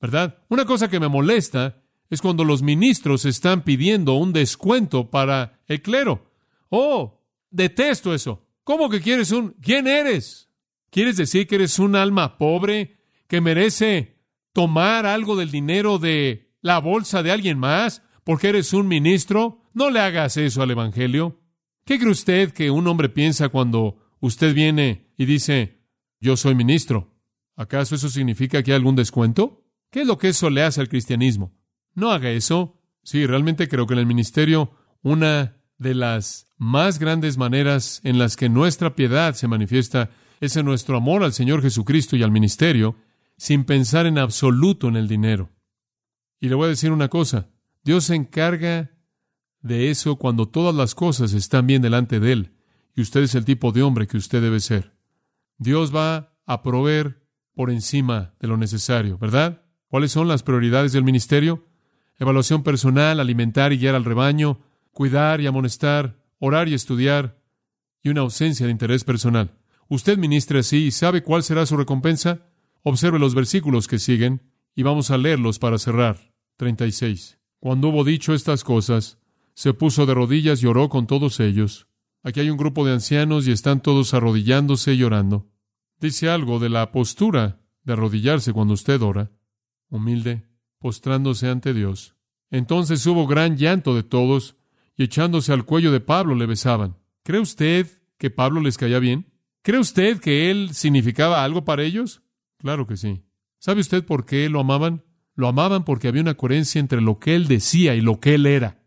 ¿Verdad? 0.00 0.38
Una 0.48 0.64
cosa 0.64 0.88
que 0.88 1.00
me 1.00 1.08
molesta 1.08 1.83
es 2.10 2.20
cuando 2.20 2.44
los 2.44 2.62
ministros 2.62 3.24
están 3.24 3.62
pidiendo 3.62 4.14
un 4.14 4.32
descuento 4.32 5.10
para 5.10 5.60
el 5.66 5.82
clero. 5.82 6.30
Oh, 6.68 7.20
detesto 7.50 8.14
eso. 8.14 8.46
¿Cómo 8.64 8.88
que 8.88 9.00
quieres 9.00 9.30
un... 9.30 9.56
¿Quién 9.60 9.86
eres? 9.86 10.50
¿Quieres 10.90 11.16
decir 11.16 11.46
que 11.46 11.56
eres 11.56 11.78
un 11.78 11.96
alma 11.96 12.38
pobre 12.38 12.98
que 13.26 13.40
merece 13.40 14.18
tomar 14.52 15.06
algo 15.06 15.36
del 15.36 15.50
dinero 15.50 15.98
de 15.98 16.52
la 16.60 16.78
bolsa 16.78 17.22
de 17.22 17.32
alguien 17.32 17.58
más 17.58 18.02
porque 18.22 18.48
eres 18.48 18.72
un 18.72 18.86
ministro? 18.88 19.62
No 19.72 19.90
le 19.90 20.00
hagas 20.00 20.36
eso 20.36 20.62
al 20.62 20.70
Evangelio. 20.70 21.40
¿Qué 21.84 21.98
cree 21.98 22.10
usted 22.10 22.52
que 22.52 22.70
un 22.70 22.86
hombre 22.86 23.08
piensa 23.08 23.48
cuando 23.48 23.98
usted 24.20 24.54
viene 24.54 25.12
y 25.18 25.26
dice, 25.26 25.82
yo 26.20 26.36
soy 26.36 26.54
ministro? 26.54 27.12
¿Acaso 27.56 27.94
eso 27.94 28.08
significa 28.08 28.62
que 28.62 28.72
hay 28.72 28.76
algún 28.76 28.96
descuento? 28.96 29.64
¿Qué 29.90 30.00
es 30.00 30.06
lo 30.06 30.16
que 30.16 30.28
eso 30.28 30.48
le 30.48 30.62
hace 30.62 30.80
al 30.80 30.88
cristianismo? 30.88 31.52
No 31.94 32.10
haga 32.10 32.30
eso. 32.30 32.80
Sí, 33.02 33.26
realmente 33.26 33.68
creo 33.68 33.86
que 33.86 33.94
en 33.94 34.00
el 34.00 34.06
ministerio 34.06 34.72
una 35.02 35.56
de 35.78 35.94
las 35.94 36.46
más 36.56 36.98
grandes 36.98 37.36
maneras 37.36 38.00
en 38.04 38.18
las 38.18 38.36
que 38.36 38.48
nuestra 38.48 38.94
piedad 38.94 39.34
se 39.34 39.48
manifiesta 39.48 40.10
es 40.40 40.56
en 40.56 40.66
nuestro 40.66 40.96
amor 40.96 41.22
al 41.22 41.32
Señor 41.32 41.62
Jesucristo 41.62 42.16
y 42.16 42.22
al 42.22 42.30
ministerio, 42.30 42.96
sin 43.36 43.64
pensar 43.64 44.06
en 44.06 44.18
absoluto 44.18 44.88
en 44.88 44.96
el 44.96 45.08
dinero. 45.08 45.50
Y 46.40 46.48
le 46.48 46.54
voy 46.54 46.66
a 46.66 46.70
decir 46.70 46.92
una 46.92 47.08
cosa, 47.08 47.50
Dios 47.82 48.04
se 48.04 48.14
encarga 48.14 48.90
de 49.60 49.90
eso 49.90 50.16
cuando 50.16 50.46
todas 50.46 50.74
las 50.74 50.94
cosas 50.94 51.32
están 51.32 51.66
bien 51.66 51.82
delante 51.82 52.20
de 52.20 52.32
Él, 52.32 52.52
y 52.94 53.02
usted 53.02 53.22
es 53.22 53.34
el 53.34 53.44
tipo 53.44 53.72
de 53.72 53.82
hombre 53.82 54.06
que 54.06 54.16
usted 54.16 54.42
debe 54.42 54.60
ser. 54.60 54.94
Dios 55.58 55.94
va 55.94 56.36
a 56.46 56.62
proveer 56.62 57.26
por 57.54 57.70
encima 57.70 58.34
de 58.40 58.48
lo 58.48 58.56
necesario, 58.56 59.18
¿verdad? 59.18 59.62
¿Cuáles 59.88 60.12
son 60.12 60.28
las 60.28 60.42
prioridades 60.42 60.92
del 60.92 61.04
ministerio? 61.04 61.66
Evaluación 62.18 62.62
personal, 62.62 63.20
alimentar 63.20 63.72
y 63.72 63.78
guiar 63.78 63.94
al 63.94 64.04
rebaño, 64.04 64.60
cuidar 64.92 65.40
y 65.40 65.46
amonestar, 65.46 66.16
orar 66.38 66.68
y 66.68 66.74
estudiar, 66.74 67.40
y 68.02 68.10
una 68.10 68.20
ausencia 68.20 68.66
de 68.66 68.72
interés 68.72 69.04
personal. 69.04 69.56
Usted 69.88 70.18
ministre 70.18 70.60
así 70.60 70.86
y 70.86 70.90
sabe 70.90 71.22
cuál 71.22 71.42
será 71.42 71.66
su 71.66 71.76
recompensa. 71.76 72.46
Observe 72.82 73.18
los 73.18 73.34
versículos 73.34 73.88
que 73.88 73.98
siguen 73.98 74.42
y 74.74 74.82
vamos 74.82 75.10
a 75.10 75.18
leerlos 75.18 75.58
para 75.58 75.78
cerrar. 75.78 76.32
36. 76.56 77.38
Cuando 77.60 77.88
hubo 77.88 78.04
dicho 78.04 78.34
estas 78.34 78.62
cosas, 78.62 79.18
se 79.54 79.72
puso 79.72 80.06
de 80.06 80.14
rodillas 80.14 80.62
y 80.62 80.66
oró 80.66 80.88
con 80.88 81.06
todos 81.06 81.40
ellos. 81.40 81.86
Aquí 82.22 82.40
hay 82.40 82.50
un 82.50 82.56
grupo 82.56 82.84
de 82.84 82.92
ancianos 82.92 83.46
y 83.46 83.52
están 83.52 83.80
todos 83.80 84.14
arrodillándose 84.14 84.94
y 84.94 85.02
orando. 85.02 85.50
Dice 86.00 86.28
algo 86.28 86.58
de 86.58 86.70
la 86.70 86.92
postura 86.92 87.60
de 87.82 87.92
arrodillarse 87.92 88.52
cuando 88.52 88.74
usted 88.74 89.00
ora. 89.02 89.30
Humilde, 89.88 90.46
postrándose 90.84 91.48
ante 91.48 91.72
Dios. 91.72 92.14
Entonces 92.50 93.06
hubo 93.06 93.26
gran 93.26 93.56
llanto 93.56 93.94
de 93.94 94.02
todos, 94.02 94.54
y 94.98 95.04
echándose 95.04 95.50
al 95.50 95.64
cuello 95.64 95.90
de 95.90 96.00
Pablo 96.00 96.34
le 96.34 96.44
besaban. 96.44 96.98
¿Cree 97.22 97.40
usted 97.40 97.86
que 98.18 98.28
Pablo 98.28 98.60
les 98.60 98.76
caía 98.76 98.98
bien? 98.98 99.32
¿Cree 99.62 99.80
usted 99.80 100.20
que 100.20 100.50
él 100.50 100.74
significaba 100.74 101.42
algo 101.42 101.64
para 101.64 101.84
ellos? 101.84 102.20
Claro 102.58 102.86
que 102.86 102.98
sí. 102.98 103.22
¿Sabe 103.58 103.80
usted 103.80 104.04
por 104.04 104.26
qué 104.26 104.50
lo 104.50 104.60
amaban? 104.60 105.02
Lo 105.34 105.48
amaban 105.48 105.86
porque 105.86 106.06
había 106.06 106.20
una 106.20 106.34
coherencia 106.34 106.80
entre 106.80 107.00
lo 107.00 107.18
que 107.18 107.34
él 107.34 107.48
decía 107.48 107.94
y 107.94 108.02
lo 108.02 108.20
que 108.20 108.34
él 108.34 108.44
era. 108.44 108.84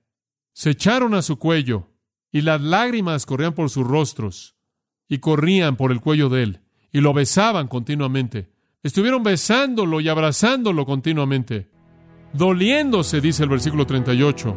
Se 0.53 0.69
echaron 0.69 1.15
a 1.15 1.23
su 1.23 1.39
cuello 1.39 1.87
y 2.31 2.41
las 2.41 2.61
lágrimas 2.61 3.25
corrían 3.25 3.55
por 3.55 3.71
sus 3.71 3.87
rostros 3.87 4.55
y 5.07 5.17
corrían 5.17 5.77
por 5.77 5.91
el 5.91 5.99
cuello 5.99 6.29
de 6.29 6.43
él 6.43 6.61
y 6.91 7.01
lo 7.01 7.11
besaban 7.11 7.67
continuamente. 7.67 8.51
Estuvieron 8.83 9.23
besándolo 9.23 9.99
y 9.99 10.09
abrazándolo 10.09 10.85
continuamente, 10.85 11.71
doliéndose, 12.33 13.21
dice 13.21 13.43
el 13.43 13.49
versículo 13.49 13.85
38, 13.85 14.55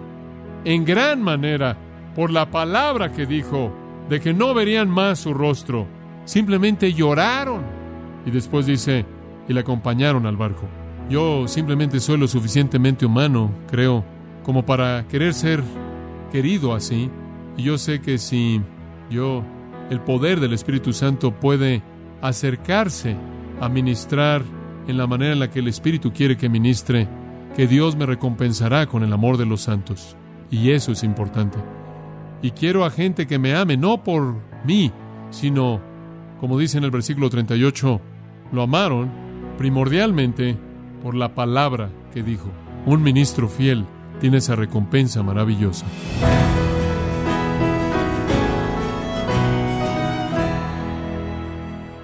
en 0.65 0.85
gran 0.85 1.23
manera 1.23 1.77
por 2.15 2.31
la 2.31 2.51
palabra 2.51 3.13
que 3.13 3.27
dijo 3.27 3.73
de 4.09 4.21
que 4.21 4.35
no 4.35 4.55
verían 4.55 4.91
más 4.91 5.21
su 5.21 5.33
rostro. 5.33 5.87
Simplemente 6.25 6.93
lloraron. 6.93 7.63
Y 8.27 8.31
después 8.31 8.67
dice, 8.67 9.07
y 9.49 9.53
le 9.53 9.61
acompañaron 9.61 10.27
al 10.27 10.37
barco. 10.37 10.69
Yo 11.09 11.49
simplemente 11.49 12.01
soy 12.01 12.19
lo 12.19 12.29
suficientemente 12.29 13.07
humano, 13.07 13.51
creo, 13.69 14.05
como 14.43 14.65
para 14.65 15.07
querer 15.09 15.33
ser 15.33 15.63
querido 16.31 16.75
así. 16.75 17.11
Y 17.57 17.63
yo 17.63 17.79
sé 17.79 18.01
que 18.01 18.19
si 18.19 18.61
yo, 19.11 19.43
el 19.91 20.01
poder 20.01 20.41
del 20.41 20.53
Espíritu 20.53 20.93
Santo 20.93 21.33
puede 21.33 21.83
acercarse 22.21 23.17
a 23.61 23.69
ministrar 23.69 24.43
en 24.87 24.99
la 24.99 25.07
manera 25.07 25.33
en 25.33 25.41
la 25.41 25.51
que 25.51 25.61
el 25.61 25.69
Espíritu 25.69 26.13
quiere 26.13 26.37
que 26.37 26.49
ministre, 26.49 27.09
que 27.57 27.67
Dios 27.67 27.97
me 27.97 28.07
recompensará 28.07 28.87
con 28.87 29.03
el 29.03 29.13
amor 29.13 29.37
de 29.37 29.47
los 29.47 29.63
santos. 29.63 30.17
Y 30.51 30.71
eso 30.71 30.93
es 30.93 31.03
importante. 31.05 31.59
Y 32.43 32.53
quiero 32.53 32.85
a 32.85 32.91
gente 32.91 33.27
que 33.27 33.39
me 33.39 33.55
ame, 33.55 33.77
no 33.77 34.03
por 34.03 34.37
mí, 34.65 34.93
sino, 35.31 35.81
como 36.41 36.59
dice 36.59 36.79
en 36.79 36.85
el 36.85 36.91
versículo 36.91 37.29
38, 37.29 38.01
lo 38.53 38.63
amaron 38.63 39.11
primordialmente 39.59 40.57
por 41.03 41.15
la 41.15 41.35
palabra 41.35 41.91
que 42.13 42.23
dijo. 42.23 42.51
Un 42.87 43.03
ministro 43.03 43.49
fiel 43.49 43.85
tiene 44.21 44.39
esa 44.39 44.57
recompensa 44.57 45.23
maravillosa. 45.23 45.87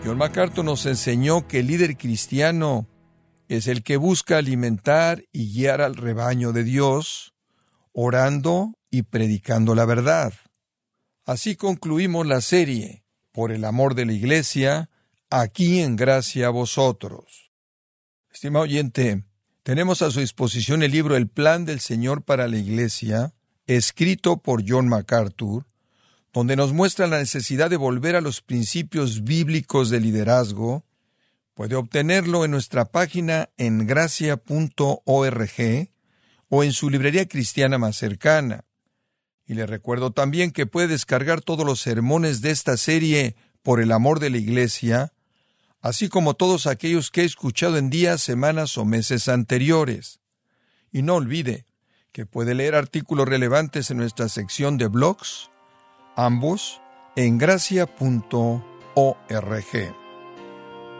John 0.04 0.18
MacArthur 0.18 0.64
nos 0.64 0.86
enseñó 0.86 1.48
que 1.48 1.60
el 1.60 1.66
líder 1.66 1.96
cristiano 1.96 2.86
es 3.48 3.66
el 3.66 3.82
que 3.82 3.96
busca 3.96 4.38
alimentar 4.38 5.24
y 5.32 5.52
guiar 5.52 5.80
al 5.80 5.94
rebaño 5.94 6.52
de 6.52 6.64
Dios, 6.64 7.34
orando 7.92 8.74
y 8.90 9.02
predicando 9.02 9.74
la 9.74 9.84
verdad. 9.84 10.32
Así 11.24 11.56
concluimos 11.56 12.26
la 12.26 12.40
serie, 12.40 13.04
por 13.32 13.52
el 13.52 13.64
amor 13.64 13.94
de 13.94 14.06
la 14.06 14.12
Iglesia, 14.12 14.90
aquí 15.30 15.80
en 15.80 15.96
gracia 15.96 16.46
a 16.46 16.50
vosotros. 16.50 17.50
Estimado 18.32 18.64
oyente, 18.64 19.24
tenemos 19.62 20.02
a 20.02 20.10
su 20.10 20.20
disposición 20.20 20.82
el 20.82 20.92
libro 20.92 21.16
El 21.16 21.28
Plan 21.28 21.64
del 21.64 21.80
Señor 21.80 22.22
para 22.22 22.48
la 22.48 22.56
Iglesia, 22.56 23.34
escrito 23.66 24.36
por 24.36 24.62
John 24.66 24.88
MacArthur, 24.88 25.66
donde 26.32 26.54
nos 26.54 26.72
muestra 26.72 27.06
la 27.06 27.18
necesidad 27.18 27.70
de 27.70 27.76
volver 27.76 28.14
a 28.14 28.20
los 28.20 28.42
principios 28.42 29.24
bíblicos 29.24 29.90
de 29.90 30.00
liderazgo. 30.00 30.84
Puede 31.56 31.74
obtenerlo 31.74 32.44
en 32.44 32.50
nuestra 32.50 32.84
página 32.84 33.48
en 33.56 33.86
gracia.org 33.86 35.00
o 36.50 36.62
en 36.62 36.72
su 36.74 36.90
librería 36.90 37.26
cristiana 37.26 37.78
más 37.78 37.96
cercana. 37.96 38.66
Y 39.46 39.54
le 39.54 39.64
recuerdo 39.64 40.10
también 40.10 40.50
que 40.50 40.66
puede 40.66 40.88
descargar 40.88 41.40
todos 41.40 41.64
los 41.64 41.80
sermones 41.80 42.42
de 42.42 42.50
esta 42.50 42.76
serie 42.76 43.36
por 43.62 43.80
el 43.80 43.92
amor 43.92 44.20
de 44.20 44.28
la 44.28 44.36
Iglesia, 44.36 45.14
así 45.80 46.10
como 46.10 46.34
todos 46.34 46.66
aquellos 46.66 47.10
que 47.10 47.22
he 47.22 47.24
escuchado 47.24 47.78
en 47.78 47.88
días, 47.88 48.20
semanas 48.20 48.76
o 48.76 48.84
meses 48.84 49.26
anteriores. 49.26 50.20
Y 50.92 51.00
no 51.00 51.14
olvide 51.14 51.64
que 52.12 52.26
puede 52.26 52.54
leer 52.54 52.74
artículos 52.74 53.26
relevantes 53.26 53.90
en 53.90 53.96
nuestra 53.96 54.28
sección 54.28 54.76
de 54.76 54.88
blogs, 54.88 55.50
ambos 56.16 56.82
en 57.16 57.38
gracia.org. 57.38 57.86